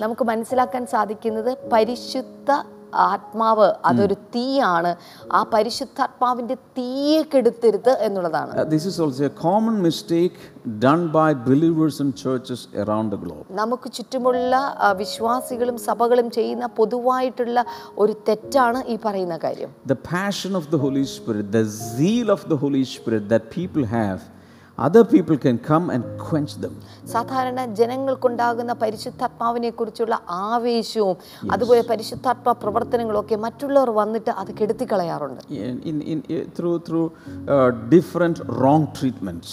നമുക്ക് 0.00 0.24
മനസ്സിലാക്കാൻ 0.24 0.86
സാധിക്കുന്നത് 0.86 1.58
പരിശുദ്ധ 1.72 2.64
ആത്മാവ് 3.06 3.68
അതൊരു 3.88 4.16
തീയാണ് 4.34 4.90
ആ 5.38 5.42
പരിശുദ്ധാത്മാവിന്റെ 5.54 6.56
തീയെ 6.78 7.22
കെടുത്തരുത് 7.34 7.92
എന്നുള്ളതാണ് 8.06 8.52
Uh, 8.54 8.64
this 8.66 8.84
is 8.86 8.96
also 9.00 9.22
a 9.24 9.34
common 9.42 9.76
mistake 9.82 10.36
done 10.78 11.04
by 11.10 11.28
believers 11.48 11.96
in 12.00 12.12
churches 12.14 12.60
around 12.84 13.06
the 13.10 13.20
globe. 13.24 13.44
നമുക്ക് 13.60 13.88
ചുറ്റുമുള്ള 13.92 14.54
വിശ്വാസികളും 15.02 15.78
സഭകളും 15.88 16.28
ചെയ്യുന്ന 16.30 16.66
പൊതുവായിട്ടുള്ള 16.78 17.58
ഒരു 18.04 18.14
തെറ്റാണ് 18.28 18.80
ഈ 18.86 18.96
പറയുന്ന 19.06 19.38
കാര്യം 19.38 19.70
The 19.86 19.98
passion 20.16 20.52
of 20.54 20.66
the 20.74 20.78
Holy 20.78 21.04
Spirit, 21.06 21.46
the 21.52 21.64
zeal 21.90 22.30
of 22.30 22.44
the 22.48 22.56
Holy 22.56 22.84
Spirit 22.86 23.24
that 23.28 23.44
people 23.50 23.84
have, 23.98 24.20
other 24.78 25.04
people 25.04 25.36
can 25.36 25.58
come 25.60 25.90
and 25.90 26.04
quench 26.18 26.54
them. 26.56 26.74
സാധാരണ 27.12 27.60
ജനങ്ങൾക്കുണ്ടാകുന്ന 27.78 28.72
പരിശുദ്ധാത്മാവിനെ 28.82 29.70
കുറിച്ചുള്ള 29.70 30.14
ആവേശവും 30.48 31.16
അതുപോലെ 31.54 31.82
പരിശുദ്ധാത്മ 31.82 32.52
പ്രവർത്തനങ്ങളൊക്കെ 32.62 33.36
മറ്റുള്ളവർ 33.36 33.90
വന്നിട്ട് 34.00 34.30
അത് 34.40 34.50
in, 36.12 36.18
through 36.56 36.76
through 36.86 37.06
uh, 37.48 37.70
different 37.94 38.38
wrong 38.58 38.84
treatments. 38.98 39.50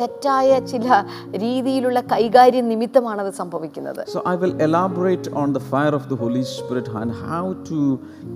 തെറ്റായ 0.00 0.58
ചില 0.72 0.86
രീതിയിലുള്ള 1.44 2.00
കൈകാര്യം 2.14 2.68
നിമിത്തമാണ് 2.72 3.20
അത് 3.26 3.32
സംഭവിക്കുന്നത് 3.42 4.02
So 4.14 4.20
I 4.32 4.36
will 4.42 4.54
elaborate 4.68 5.28
on 5.42 5.48
the 5.58 5.64
fire 5.72 5.94
of 6.00 6.06
the 6.12 6.18
Holy 6.24 6.44
Spirit 6.56 6.88
and 7.02 7.12
how 7.26 7.44
to 7.70 7.78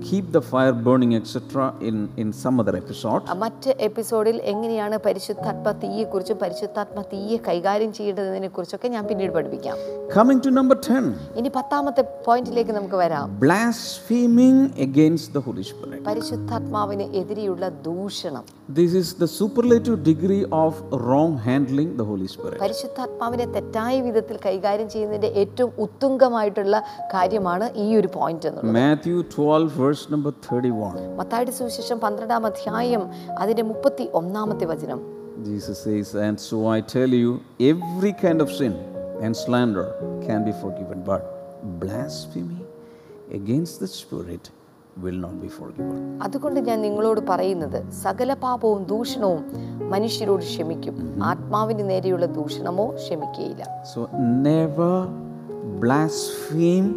keep 0.01 0.31
the 0.31 0.43
fire 0.51 0.75
burning, 0.87 1.13
etc., 1.15 1.73
in, 1.81 1.97
in 2.17 2.27
some 2.43 2.55
other 2.61 2.75
episode. 2.83 3.23
മറ്റ് 3.43 3.71
എപ്പിസോഡിൽ 3.87 4.37
എങ്ങനെയാണ് 4.53 4.97
പരിശുദ്ധാത്മ 5.07 5.71
തീയെക്കുറിച്ച് 5.83 6.20
കുറിച്ചും 6.21 6.39
പരിശുദ്ധാത്മ 6.41 6.99
തീയെ 7.11 7.37
കൈകാര്യം 7.47 7.91
ചെയ്യേണ്ടതിനെ 7.97 8.49
കുറിച്ചൊക്കെ 8.55 8.87
ഞാൻ 8.95 9.03
പിന്നീട് 9.09 9.31
പഠിപ്പിക്കാം. 9.35 9.77
കമ്മിങ് 10.15 10.41
ടു 10.45 10.49
നമ്പർ 10.57 10.77
10 10.87 11.05
ഇനി 11.39 11.49
പത്താമത്തെ 11.57 12.03
പോയിന്റിലേക്ക് 12.25 12.73
നമുക്ക് 12.77 12.97
വരാം. 13.03 13.25
Blaspheming 13.43 14.65
against 14.85 15.27
the 15.35 15.41
Holy 15.45 15.63
Spirit 15.69 16.05
പരിശുദ്ധാത്മാവിനെ 16.09 17.05
എതിരെയുള്ള 17.21 17.63
ദൂഷണം. 17.87 18.43
This 18.79 18.91
is 19.01 19.07
the 19.21 19.29
superlative 19.37 19.97
degree 20.09 20.43
of 20.63 20.73
wrong 21.05 21.33
handling 21.47 21.89
the 22.01 22.05
Holy 22.11 22.27
Spirit. 22.33 22.59
പരിശുദ്ധാത്മാവിനെ 22.65 23.47
തെറ്റായ 23.55 23.95
വിധത്തിൽ 24.07 24.37
കൈകാര്യം 24.47 24.89
ചെയ്യുന്നതിന്റെ 24.93 25.31
ഏറ്റവും 25.43 25.71
ഉത്തുംഗമായിട്ടുള്ള 25.85 26.75
കാര്യമാണ് 27.15 27.67
ഈ 27.85 27.87
ഒരു 28.01 28.11
പോയിന്റ് 28.17 28.47
എന്നുള്ളത്. 28.51 28.75
Matthew 28.79 29.17
12, 29.37 29.73
verse 29.79 30.07
number 30.13 30.35
31. 30.45 31.09
മത്തായിയുടെ 31.21 31.55
സുവിശേഷം 31.61 31.99
പന്ത്രണ്ടാം 32.05 32.45
അധ്യായം 32.51 33.05
അതിന്റെ 33.41 33.65
മുപ്പത്തി 33.71 34.07
ഒന്നാമത്തെ 34.21 34.67
വചനം. 34.73 35.01
Jesus 35.39 35.83
says, 35.83 36.13
And 36.15 36.39
so 36.39 36.67
I 36.67 36.81
tell 36.81 37.09
you, 37.09 37.41
every 37.59 38.13
kind 38.13 38.41
of 38.41 38.51
sin 38.51 38.73
and 39.21 39.35
slander 39.35 39.87
can 40.27 40.45
be 40.45 40.51
forgiven, 40.53 41.03
but 41.03 41.21
blasphemy 41.79 42.61
against 43.31 43.79
the 43.79 43.87
Spirit 43.89 44.51
will 44.97 45.19
not 45.25 45.35
be 45.41 45.49
forgiven. 45.49 45.97
അതുകൊണ്ട് 46.25 46.59
ഞാൻ 46.69 46.79
നിങ്ങളോട് 46.85 47.21
പറയുന്നത് 47.31 47.77
സകല 48.03 48.31
പാപവും 48.45 48.81
ദൂഷണവും 48.91 49.43
മനുഷ്യരോട് 49.93 50.43
ക്ഷമിക്കും 50.51 50.95
ആത്മാവിന് 51.31 51.83
നേരെയുള്ള 51.91 52.25
ദൂഷണമോ 52.37 52.85
ക്ഷമിക്കുകയില്ല 53.01 53.63
So 53.93 54.01
never 54.49 54.91
blaspheme 55.83 56.89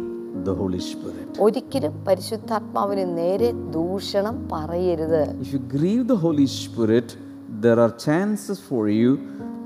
the 0.47 0.55
Holy 0.61 0.81
Spirit. 0.91 1.29
ഒരിക്കലും 1.45 1.93
പരിശുദ്ധാത്മാവിന് 2.07 3.05
നേരെ 3.19 3.49
ദൂഷണം 3.77 4.35
പറയരുത് 4.53 5.21
If 5.45 5.51
you 5.55 5.61
grieve 5.75 6.03
the 6.13 6.19
Holy 6.27 6.47
Spirit, 6.61 7.09
there 7.65 7.79
are 7.79 7.91
chances 8.05 8.57
for 8.69 8.83
you 8.99 9.11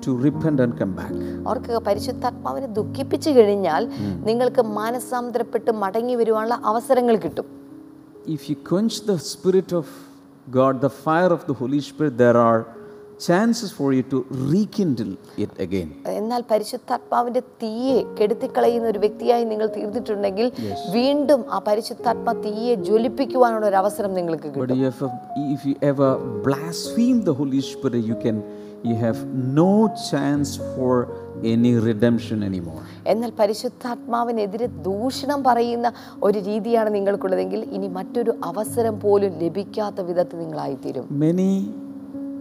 to 0.04 0.10
repent 0.26 0.60
and 0.64 0.74
come 0.82 0.94
back. 1.00 1.14
അവർക്ക് 1.48 1.74
പരിശുദ്ധാത്മാവിനെ 1.88 2.68
ദുഃഖിപ്പിച്ചു 2.78 3.32
കഴിഞ്ഞാൽ 3.38 3.84
നിങ്ങൾക്ക് 4.30 4.64
മാനസാന്തരപ്പെട്ട് 4.80 5.72
മടങ്ങി 5.84 6.16
വരുവാനുള്ള 6.22 6.58
അവസരങ്ങൾ 6.72 7.18
കിട്ടും 7.26 7.48
If 8.36 8.42
you 8.50 8.56
quench 8.70 8.96
the 9.12 9.18
Spirit 9.32 9.70
of 9.80 9.88
God, 10.50 10.76
the 10.82 10.92
fire 11.06 11.32
of 11.38 11.42
the 11.50 11.56
Holy 11.62 11.80
Spirit, 11.88 12.14
there 12.18 12.38
are 12.48 12.60
chances 13.20 13.70
for 13.72 13.92
you 13.94 14.04
to 14.04 14.18
rekindle 14.52 15.12
it 15.38 15.52
again. 15.60 15.90
എന്നാൽ 16.20 16.42
പരിശുദ്ധാത്മാവിന്റെ 16.52 17.42
തീയെ 17.64 17.98
കെടുത്തിക്കളയുന്ന 18.20 18.88
ഒരു 18.94 19.00
വ്യക്തിയായി 19.00 19.46
നിങ്ങൾ 19.52 19.68
തീർന്നിട്ടുണ്ടെങ്കിൽ 19.78 20.48
വീണ്ടും 20.92 21.42
ആ 21.56 21.60
പരിശുദ്ധാത്മ 21.70 22.34
തീയെ 22.46 22.74
ജ്വലിപ്പിക്കുവാനുള്ള 22.88 23.66
ഒരു 23.72 23.80
അവസരം 23.84 24.14
നിങ്ങൾക്ക് 24.20 24.48
കിട്ടും 24.48 24.66
But 24.66 24.76
if, 24.92 25.00
if 25.56 25.64
you 25.70 25.76
ever 25.92 26.10
blaspheme 26.48 27.20
the 27.30 27.36
Holy 27.42 27.62
Spirit, 27.72 28.04
you 28.12 28.18
can 28.26 28.38
you 28.84 28.96
have 28.98 29.20
no 29.60 29.72
chance 30.10 30.50
for 30.76 30.94
any 31.54 31.74
redemption 31.90 32.40
anymore. 32.50 32.84
എന്നാൽ 33.12 33.32
പരിശുദ്ധാത്മാവിനെതിരെ 33.42 34.68
ദൂഷണം 34.88 35.40
പറയുന്ന 35.44 35.88
ഒരു 36.24 36.40
രീതിയാണ് 36.40 36.90
നിങ്ങൾക്കുള്ളതെങ്കിൽ 36.96 37.62
ഇനി 37.76 37.88
മറ്റൊരു 38.00 38.32
അവസരം 38.44 38.96
പോലും 39.00 39.32
ലഭിക്കാത്ത 39.44 40.02
വിധത്തിൽ 40.10 40.40
നിങ്ങളായിത്തീരും 40.44 41.06
Many 41.28 41.52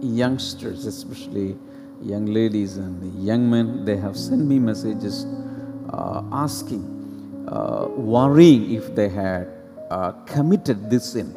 youngsters, 0.01 0.85
especially 0.85 1.57
young 2.03 2.25
ladies 2.27 2.77
and 2.77 2.95
young 3.23 3.49
men, 3.49 3.85
they 3.85 3.97
have 3.97 4.15
sent 4.17 4.45
me 4.45 4.59
messages 4.59 5.25
uh, 5.89 6.23
asking, 6.31 6.83
uh, 7.47 7.87
worrying 7.87 8.71
if 8.71 8.93
they 8.95 9.09
had 9.09 9.47
uh, 9.89 10.11
committed 10.25 10.89
this 10.89 11.13
sin, 11.13 11.33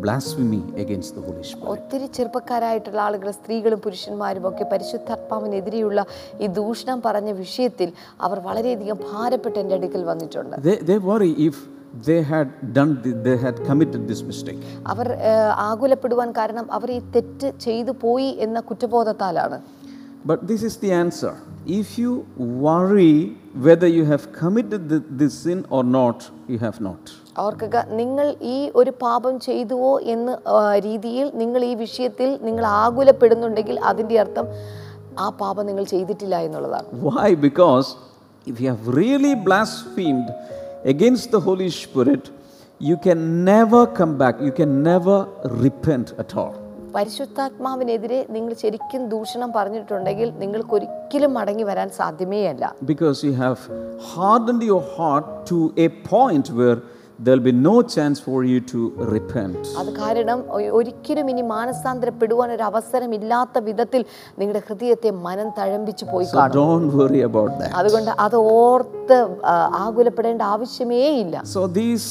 blasphemy 0.00 0.62
against 0.76 1.14
the 1.14 1.20
Holy 1.20 1.42
Spirit. 1.42 1.68
ഒത്തിരി 1.74 2.06
ചെറുപ്പക്കാരായിട്ടുള്ള 2.16 3.00
ആളുകൾ 3.08 3.30
സ്ത്രീകളും 3.30 3.80
പുരുഷന്മാരും 3.80 4.46
ഒക്കെ 4.50 4.64
പരിശുദ്ധാത്മാവിനെതിരെയുള്ള 4.72 6.00
ഈ 6.40 6.48
ദൂഷണം 6.60 7.00
പറഞ്ഞ 7.06 7.30
വിഷയത്തിൽ 7.42 7.88
അവർ 8.20 8.38
വളരെയധികം 8.48 8.98
ഭാരപ്പെട്ട് 9.12 9.58
എന്റെ 9.58 9.76
അടുക്കൽ 9.78 10.04
വന്നിട്ടുണ്ട് 10.04 10.56
They, 11.94 12.22
had 12.22 12.72
done, 12.72 13.02
the, 13.02 13.12
they 13.12 13.36
had 13.36 13.62
committed 13.64 14.08
this 14.08 14.22
mistake. 14.22 14.60
അവർ 14.86 15.08
ആകുലപ്പെടുവാൻ 15.62 16.32
കാരണം 16.32 16.66
അവർ 16.72 16.90
ഈ 16.90 17.00
തെറ്റ് 17.16 17.48
ചെയ്തു 17.58 17.94
പോയി 18.04 18.30
എന്ന 18.38 18.60
കുറ്റബോധത്താലാണ് 18.70 19.58
But 20.24 20.40
this 20.46 20.62
is 20.62 20.74
the 20.76 20.92
answer. 20.94 21.32
If 21.80 21.88
you 21.98 22.10
worry 22.66 23.14
whether 23.62 23.88
you 23.88 24.04
have 24.04 24.24
committed 24.32 24.82
th- 24.88 25.08
this 25.20 25.34
sin 25.44 25.60
or 25.68 25.82
not, 25.98 26.18
you 26.48 26.58
have 26.58 26.78
not. 26.80 27.02
അവർക്കൊക്കെ 27.36 27.82
നിങ്ങൾ 28.00 28.26
ഈ 28.54 28.56
ഒരു 28.80 28.92
പാപം 29.04 29.34
ചെയ്തുവോ 29.40 29.92
എന്ന് 30.14 30.32
രീതിയിൽ 30.86 31.26
നിങ്ങൾ 31.34 31.64
ഈ 31.64 31.74
വിഷയത്തിൽ 31.74 32.30
നിങ്ങൾ 32.46 32.64
ആകുലപ്പെടുന്നുണ്ടെങ്കിൽ 32.82 33.78
അതിന്റെ 33.90 34.18
അർത്ഥം 34.24 34.48
ആ 35.18 35.28
പാപം 35.42 35.66
നിങ്ങൾ 35.70 35.86
ചെയ്തിട്ടില്ല 35.94 36.36
എന്നുള്ളതാണ് 36.46 36.88
Why? 37.10 37.28
Because 37.48 37.88
if 38.46 38.56
you 38.62 38.68
have 38.74 38.86
really 39.00 39.34
blasphemed 39.48 40.28
against 40.85 41.31
the 41.31 41.39
Holy 41.39 41.69
Spirit, 41.69 42.23
you 42.81 42.97
can 42.97 43.19
never 43.45 43.87
come 43.99 44.17
back, 44.17 44.35
you 44.39 44.51
can 44.51 44.83
never 44.83 45.17
repent 45.65 46.09
at 46.19 46.33
all. 46.35 46.53
പരിശുദ്ധാത്മാവിനെതിരെ 46.97 48.19
നിങ്ങൾ 48.29 48.53
ശരിക്കും 48.53 49.01
ദൂഷണം 49.07 49.49
പറഞ്ഞിട്ടുണ്ടെങ്കിൽ 49.51 50.29
നിങ്ങൾക്ക് 50.33 50.73
ഒരിക്കലും 50.77 51.33
മടങ്ങി 51.33 51.63
വരാൻ 51.63 51.89
സാധ്യമേയല്ല 51.99 52.65
Because 52.93 53.17
you 53.27 53.33
have 53.35 53.59
hardened 54.13 54.63
your 54.63 54.83
heart 54.95 55.25
to 55.51 55.57
a 55.77 55.89
point 56.13 56.47
where 56.49 56.77
there'll 56.77 57.00
be 57.24 57.52
no 57.52 57.82
chance 57.82 58.18
for 58.20 58.44
you 58.44 58.60
to 58.72 58.80
repent. 59.14 59.58
അത് 59.80 59.90
കാരണം 59.98 60.38
ഒരിക്കലും 60.78 61.28
ഇനി 61.32 61.42
മാനസാന്തരപ്പെടുവാൻ 61.52 62.48
ഒരു 62.56 62.64
അവസരമില്ലാത്ത 62.70 63.58
വിധത്തിൽ 63.68 64.00
നിങ്ങളുടെ 64.40 64.62
ഹൃദയത്തെ 64.68 65.10
മനം 65.26 65.48
തഴമ്പിച്ചു 65.58 66.06
പോയി 66.12 66.26
So 66.32 66.46
don't 66.60 66.88
worry 67.00 67.22
about 67.30 67.52
that. 67.60 67.70
അതുകൊണ്ട് 67.80 68.10
അത് 68.26 68.36
ഓർത്ത് 68.56 69.18
ആകുലപ്പെടേണ്ട 69.84 70.42
ആവശ്യമേ 70.54 71.04
ഇല്ല 71.22 71.36
So 71.54 71.62
these 71.80 72.08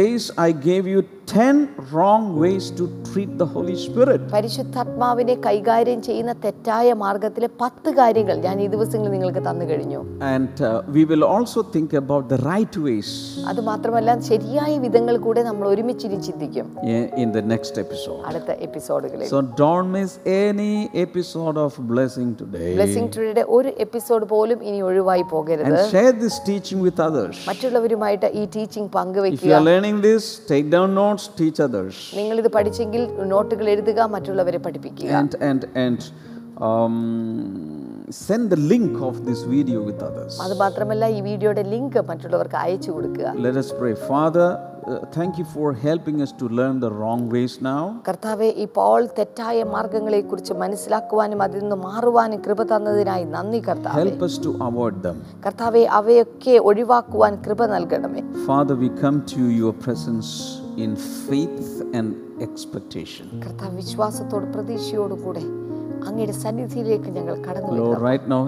days 0.00 0.24
I 0.46 0.52
gave 0.68 0.86
you 0.94 1.02
10 1.32 1.58
wrong 1.92 2.36
ways 2.36 2.70
to 2.72 2.84
treat 3.04 3.30
the 3.38 3.46
Holy 3.46 3.74
Spirit. 3.82 4.20
പരിശുദ്ധാത്മാവിനെ 4.32 5.34
കൈകാര്യം 5.44 6.00
ചെയ്യുന്ന 6.06 6.32
തെറ്റായ 6.44 6.94
മാർഗത്തിലെ 7.02 7.48
പത്ത് 7.60 7.90
കാര്യങ്ങൾ 7.98 8.36
ഞാൻ 8.46 8.56
ഈ 8.64 8.66
ദിവസങ്ങളിൽ 8.74 9.12
നിങ്ങൾക്ക് 9.14 9.42
തന്നു 9.48 9.64
കഴിഞ്ഞു 9.70 10.00
And 10.30 10.54
uh, 10.60 10.70
we 10.96 11.02
will 11.10 11.24
also 11.34 11.60
think 11.76 11.90
about 12.02 12.24
the 12.32 12.38
right 12.48 12.74
ways 12.86 13.10
അത് 13.52 13.60
മാത്രമല്ല 13.70 14.16
ശരിയായ 14.30 14.72
വിധങ്ങൾ 14.86 15.14
കൂടെ 15.26 15.44
നമ്മൾ 15.48 15.66
ഒരുമിച്ചിരി 15.72 16.18
ചിന്തിക്കും 16.26 16.66
in 17.24 17.30
the 17.36 17.44
next 17.52 17.76
episode. 17.84 18.18
അടുത്ത 18.30 18.50
എപ്പിസോഡുകളിൽ 18.68 19.28
So 19.32 19.40
don't 19.62 19.90
miss 19.98 20.12
any 20.42 20.74
episode 21.06 21.58
of 21.66 21.78
blessing 21.92 22.28
today. 22.42 22.72
Blessing 22.74 23.10
ടുഡേയുടെ 23.16 23.46
ഒരു 23.58 23.72
എപ്പിസോഡ് 23.86 24.28
പോലും 24.34 24.58
ഇനി 24.70 24.80
ഒഴിവായി 24.90 25.26
പോകരുത് 25.34 25.70
And 25.70 25.80
share 25.94 26.12
this 26.24 26.38
teaching 26.50 26.82
with 26.88 26.98
others. 27.08 27.34
മറ്റുള്ളവരുമായിട്ട് 27.52 28.30
ഈ 28.42 28.44
ടീച്ചിംഗ് 28.58 28.90
പങ്കുവെക്കുക 28.98 29.38
If 29.38 29.48
you 29.48 29.54
പങ്കുവെക്കുക 29.54 29.60
are 29.60 29.66
learning 29.70 29.98
this, 30.10 30.22
take 30.52 30.68
down 30.76 30.90
notes, 31.19 31.25
teach 31.39 31.59
others. 31.67 31.95
നിങ്ങൾ 32.19 32.35
ഇത് 32.43 32.49
പഠിച്ചെങ്കിൽ 32.57 33.03
നോട്ടുകൾ 33.33 33.65
എഴുതുക 33.75 34.07
മറ്റുള്ളവരെ 34.15 34.61
പഠിപ്പിക്കുക 34.67 35.11
And 35.21 35.33
and 35.49 35.61
and 35.85 35.99
um, 36.67 36.97
send 38.19 38.49
the 38.49 38.59
link 38.71 39.01
of 39.01 39.25
this 39.25 39.41
video 39.45 39.79
with 39.81 39.99
others. 40.09 40.33
അത് 40.45 40.55
മാത്രമല്ല 40.63 41.03
ഈ 41.17 41.21
വീഡിയോയുടെ 41.29 41.63
ലിങ്ക് 41.73 41.99
മറ്റുള്ളവർക്ക് 42.11 42.57
അയച്ചു 42.65 42.89
കൊടുക്കുക 42.95 43.33
Let 43.47 43.57
us 43.61 43.69
pray. 43.79 43.93
Father, 44.07 44.47
uh, 44.85 44.95
thank 45.17 45.33
you 45.39 45.45
for 45.55 45.67
helping 45.85 46.17
us 46.21 46.31
to 46.41 46.45
learn 46.59 46.75
the 46.79 46.91
wrong 46.97 47.21
ways 47.35 47.55
now. 47.69 47.83
കർത്താവെ 48.09 48.49
ഇപ്പോൾ 48.65 48.99
തെറ്റായ 49.19 49.57
മാർഗങ്ങളെക്കുറിച്ച് 49.75 50.55
മനസ്സിലാക്കുവാനും 50.63 51.41
അതിൽ 51.45 51.59
നിന്ന് 51.63 51.79
മാറുവാനും 51.87 52.41
കൃപ 52.47 52.63
തന്നതിനായി 52.73 53.25
നന്ദി 53.35 53.61
കർത്താവെ 53.69 54.03
Help 54.03 54.23
us 54.29 54.35
to 54.45 54.51
avoid 54.69 54.97
them. 55.07 55.17
കർത്താവെ 55.47 55.83
അവയൊക്കെ 56.01 56.55
ഒഴിവാക്കുവാൻ 56.71 57.35
കൃപ 57.47 57.61
നൽകണമേ 57.75 58.23
Father, 58.51 58.77
we 58.83 58.91
come 59.03 59.19
to 59.35 59.43
your 59.61 59.73
presence 59.85 60.29
in 60.77 60.91
faith 61.27 61.67
and 61.97 62.09
expectation. 62.47 63.25
കർത്താവ് 63.45 63.75
വിശ്വാസത്തോട് 63.81 64.47
പ്രതീക്ഷയോടും 64.55 65.19
കൂടെ 65.25 65.43
അങ്ങയുടെ 66.07 66.35
സന്നിധിയിലേക്ക് 66.45 67.09
ഞങ്ങൾ 67.17 67.35
കടന്നു 67.47 67.69
Lord, 67.71 67.81
വരുന്നു 67.83 68.05
right 68.09 68.25
now, 68.33 68.41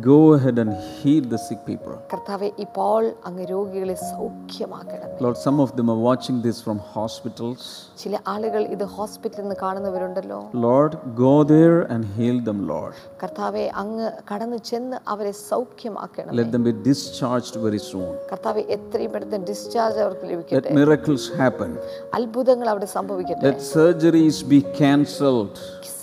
go 0.00 0.16
ahead 0.34 0.58
and 0.58 0.72
heal 0.98 1.24
the 1.32 1.38
sick 1.46 1.60
people. 1.68 1.94
കർത്താവെ 2.12 2.48
ഇപ്പോൾ 2.64 3.02
അങ്ങ് 3.28 3.44
രോഗികളെ 3.52 3.96
സൗഖ്യമാക്കണമേ 4.10 5.08
Lord, 5.24 5.36
some 5.46 5.58
of 5.64 5.70
them 5.78 5.88
are 5.94 6.00
watching 6.08 6.38
this 6.46 6.58
from 6.66 6.78
hospitals. 6.94 7.60
ചില 8.02 8.14
ആളുകൾ 8.34 8.62
ഇത് 8.76 8.84
ഹോസ്പിറ്റലിൽ 8.96 9.44
നിന്ന് 9.44 9.56
കാണുന്നവരുണ്ടല്ലോ 9.64 10.38
Lord, 10.66 10.92
go 11.24 11.34
there 11.52 11.78
and 11.94 12.02
heal 12.16 12.38
them, 12.48 12.60
Lord. 12.72 12.94
കർത്താവെ 13.22 13.64
അങ്ങ് 13.82 14.08
കടന്നു 14.30 14.58
ചെന്ന് 14.70 14.98
അവരെ 15.14 15.34
സൗഖ്യമാക്കണം 15.50 16.32
Let 16.40 16.50
them 16.54 16.64
be 16.70 16.74
discharged 16.90 17.56
very 17.66 17.82
soon. 17.90 18.10
കർത്താവെ 18.32 18.64
എത്രയും 18.78 19.12
പെട്ടെന്ന് 19.16 19.40
ഡിസ്ചാർജ് 19.52 20.00
അവർക്ക് 20.06 20.24
Let 20.26 20.32
ലഭിക്കട്ടെ 20.34 20.76
miracles 20.80 21.24
happen. 21.42 21.72
അത്ഭുതങ്ങൾ 22.20 22.68
അവിടെ 22.74 22.90
സംഭവിക്കട്ടെ 22.98 23.44
Let 23.50 23.60
surgeries 23.76 24.40
be 24.54 24.60
cancelled. 24.82 25.56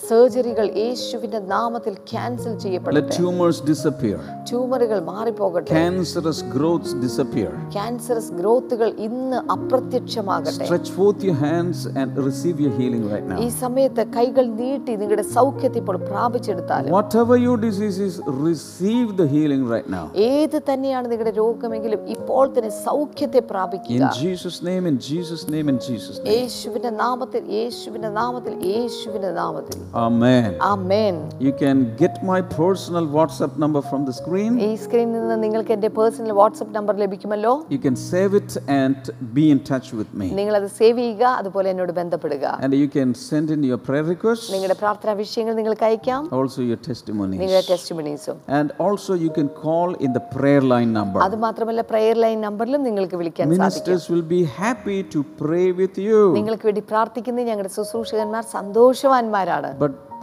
സർജറികൾ 0.08 0.66
യേശുവിന്റെ 0.82 1.40
നാമത്തിൽ 1.52 1.94
ക്യാൻസൽ 2.10 2.52
ചെയ്യപ്പെടട്ടെ. 2.64 2.96
ലെറ്റ് 2.96 3.16
ട്യൂമേഴ്സ് 3.18 3.62
ഡിസപ്പിയർ 3.68 4.18
ട്യൂമറുകൾ 4.50 4.98
മാറിപോകട്ടെ 5.10 5.68
ക്യാൻസറസ് 5.74 6.44
ഗ്രോത്ത്സ് 6.54 6.96
ഡിസപ്പിയർ 7.04 7.52
ക്യാൻസറസ് 7.76 8.32
ഗ്രോത്തുകൾ 8.40 8.88
ഇന്ന് 9.06 9.38
അപ്രത്യക്ഷമാകട്ടെ. 9.56 10.64
Stretch 10.68 10.92
forth 10.96 11.26
your 11.28 11.38
hands 11.44 11.84
and 12.02 12.24
receive 12.28 12.56
your 12.64 12.74
healing 12.80 13.08
right 13.12 13.30
now 13.32 13.38
ഈ 13.46 13.48
സമയത്ത് 13.64 14.04
കൈകൾ 14.18 14.46
നീട്ടി 14.62 14.94
നിങ്ങളുടെ 15.02 15.26
സൗഖ്യത്തെ 15.36 15.80
ഇപ്പോൾ 15.82 15.98
പ്രാപിച്ചെടുത്താലും 16.10 16.92
whatever 16.96 17.38
your 17.46 17.60
disease 17.66 18.00
is 18.08 18.20
receive 18.46 19.08
the 19.20 19.28
healing 19.36 19.68
right 19.74 19.92
now 19.96 20.04
ഏത് 20.28 20.58
തന്നെയാണ് 20.70 21.06
നിങ്ങളുടെ 21.12 21.34
രോഗമെങ്കിലും 21.42 22.02
ഇപ്പോൾ 22.16 22.44
തന്നെ 22.56 22.72
സൗഖ്യത്തെ 22.88 23.42
പ്രാപിക്കുക. 23.52 23.94
In 23.96 24.06
Jesus 24.22 24.60
name 24.70 24.84
in 24.92 24.98
Jesus 25.08 25.46
name 25.54 25.68
in 25.74 25.80
Jesus 25.88 26.20
name 26.20 26.34
യേശുവിന്റെ 26.36 26.92
നാമത്തിൽ 27.04 27.42
യേശുവിന്റെ 27.58 28.12
നാമത്തിൽ 28.20 28.54
യേശുവിന്റെ 28.74 29.32
നാമത്തിൽ. 29.42 29.80
Amen. 29.95 30.47
Amen 30.71 31.15
You 31.45 31.51
can 31.61 31.77
get 31.95 32.15
my 32.23 32.39
personal 32.57 33.05
WhatsApp 33.15 33.53
number 33.63 33.81
from 33.89 34.01
the 34.07 34.13
screen. 34.19 34.51
ഈ 34.65 34.69
സ്ക്രീനിൽ 34.83 35.19
നിന്ന് 35.21 35.37
നിങ്ങൾക്ക് 35.43 35.71
എൻ്റെ 35.75 35.89
പേഴ്സണൽ 35.97 36.31
വാട്സപ്പ് 36.39 36.73
നമ്പർ 36.77 36.95
ലഭിക്കുമല്ലോ 37.03 37.53
You 37.75 37.79
can 37.85 37.95
save 38.09 38.33
it 38.41 38.51
and 38.79 38.99
be 39.37 39.45
in 39.53 39.59
touch 39.71 39.87
with 39.99 40.11
me. 40.19 40.27
നിങ്ങൾ 40.39 40.55
അത് 40.59 40.67
സേവ് 40.79 40.97
ചെയ്യുക 41.01 41.25
അതുപോലെ 41.41 41.69
എന്നോട് 41.73 41.93
ബന്ധപ്പെടുക 42.01 42.45
And 42.65 42.73
you 42.81 42.89
can 42.97 43.09
send 43.27 43.47
in 43.55 43.63
your 43.71 43.79
prayer 43.87 44.05
requests, 44.13 44.47
നിങ്ങളുടെ 44.55 44.77
പ്രാർത്ഥനാ 44.83 45.15
വിഷയങ്ങൾ 45.23 45.55
നിങ്ങൾക്ക് 45.61 45.85
അയക്കാം 45.89 46.21
also 46.39 46.59
your 46.71 46.79
testimonies. 46.89 47.39
നിങ്ങളുടെ 47.43 47.63
ടെസ്റ്റിമണീസും 47.71 48.37
And 48.59 48.69
also 48.85 49.11
you 49.25 49.31
can 49.39 49.49
call 49.63 49.89
in 50.07 50.13
the 50.19 50.23
prayer 50.35 50.63
line 50.73 50.93
number. 50.99 51.19
അത് 51.27 51.37
മാത്രമല്ല 51.47 51.81
പ്രയർ 51.93 52.17
ലൈൻ 52.25 52.39
നമ്പറിലും 52.47 52.83
നിങ്ങൾക്ക് 52.89 53.19
വിളിക്കാൻ 53.23 53.45
സാധിക്കും 53.47 53.65
Ministers 53.65 54.05
will 54.13 54.25
be 54.35 54.41
happy 54.61 54.99
to 55.15 55.21
pray 55.43 55.67
with 55.81 55.97
you. 56.07 56.21
നിങ്ങൾക്ക് 56.39 56.67
വേണ്ടി 56.69 56.85
പ്രാർത്ഥിക്കുന്ന 56.93 57.47
ഞങ്ങളുടെ 57.51 57.73
ശുശ്രൂഷകന്മാർ 57.77 58.43
സന്തോഷവാന്മാരാണ് 58.57 59.69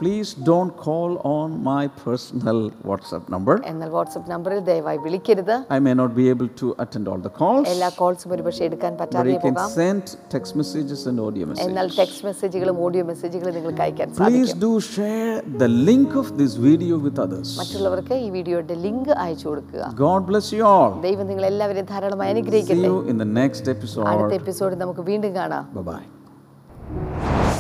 Please 0.02 0.34
don't 0.44 0.76
call 0.78 1.20
on 1.24 1.64
my 1.64 1.82
personal 2.04 2.60
WhatsApp 2.90 3.26
number. 3.34 3.56
എന്നാൽ 3.72 3.90
വാട്സപ്പ് 3.96 4.30
നമ്പറിൽ 4.34 4.60
ദയവായി 4.70 5.00
വിളിക്കരുത് 5.04 5.54
I 5.76 5.82
may 5.88 5.94
not 6.00 6.12
be 6.20 6.26
able 6.32 6.50
to 6.62 6.68
attend 6.84 7.06
all 7.12 7.20
the 7.28 7.34
calls, 7.40 7.66
എല്ലാ 7.74 7.90
കോൾസും 8.00 8.32
ഒരുപക്ഷെ 8.36 8.64
എടുക്കാൻ 8.70 8.94
but 8.94 9.02
പറ്റാതെ 9.02 9.34
you 9.34 9.42
can 9.44 9.56
പോകാം 9.58 9.70
send 9.76 10.04
text 10.36 10.54
messages 10.62 11.02
and 11.12 11.20
audio 11.26 11.44
എന്നാൽ 11.66 11.68
messages. 11.82 12.00
ടെക്സ്റ്റ് 12.00 12.26
മെസ്സേജുകളും 12.30 12.80
ഓഡിയോ 12.86 13.04
മെസ്സേജുകളും 13.12 13.54
നിങ്ങൾക്ക് 13.60 13.84
അയക്കാൻ 13.88 14.08
Please 14.22 14.48
സാധിക്കും 14.48 14.64
do 14.66 14.72
share 14.90 15.36
the 15.64 15.70
link 15.90 16.10
of 16.24 16.30
this 16.42 16.56
video 16.68 16.98
with 17.06 17.20
others. 17.26 17.52
മറ്റുള്ളവർക്ക് 17.62 18.18
ഈ 18.26 18.32
വീഡിയോയുടെ 18.38 18.78
ലിങ്ക് 18.88 19.12
അയച്ചു 19.26 19.48
കൊടുക്കുക 19.52 19.84
God 20.06 20.24
bless 20.32 20.50
you 20.58 20.64
all. 20.74 20.92
ദൈവം 21.08 21.28
നിങ്ങൾ 21.32 21.46
എല്ലാവരെയും 21.52 21.90
ധാരാളമായി 21.94 22.30
See 22.30 22.36
അനുഗ്രഹിക്കട്ടെ 22.36 22.90
you 22.90 22.98
in 23.14 23.20
the 23.26 23.30
next 23.42 23.62
അടുത്ത 23.64 23.76
episode. 23.78 24.34
എപ്പിസോഡ് 24.42 24.82
നമുക്ക് 24.84 25.06
വീണ്ടും 25.12 25.34
കാണാം 25.40 25.64
Bye 25.78 25.86
bye. 25.92 26.06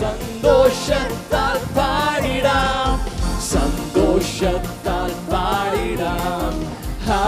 സന്തോഷത്താൽ 0.01 1.57
പാടിടാം 2.40 2.92
സന്തോഷത്താൽ 3.48 5.10
പാടിടാം 5.30 6.54
ഹാ 7.06 7.18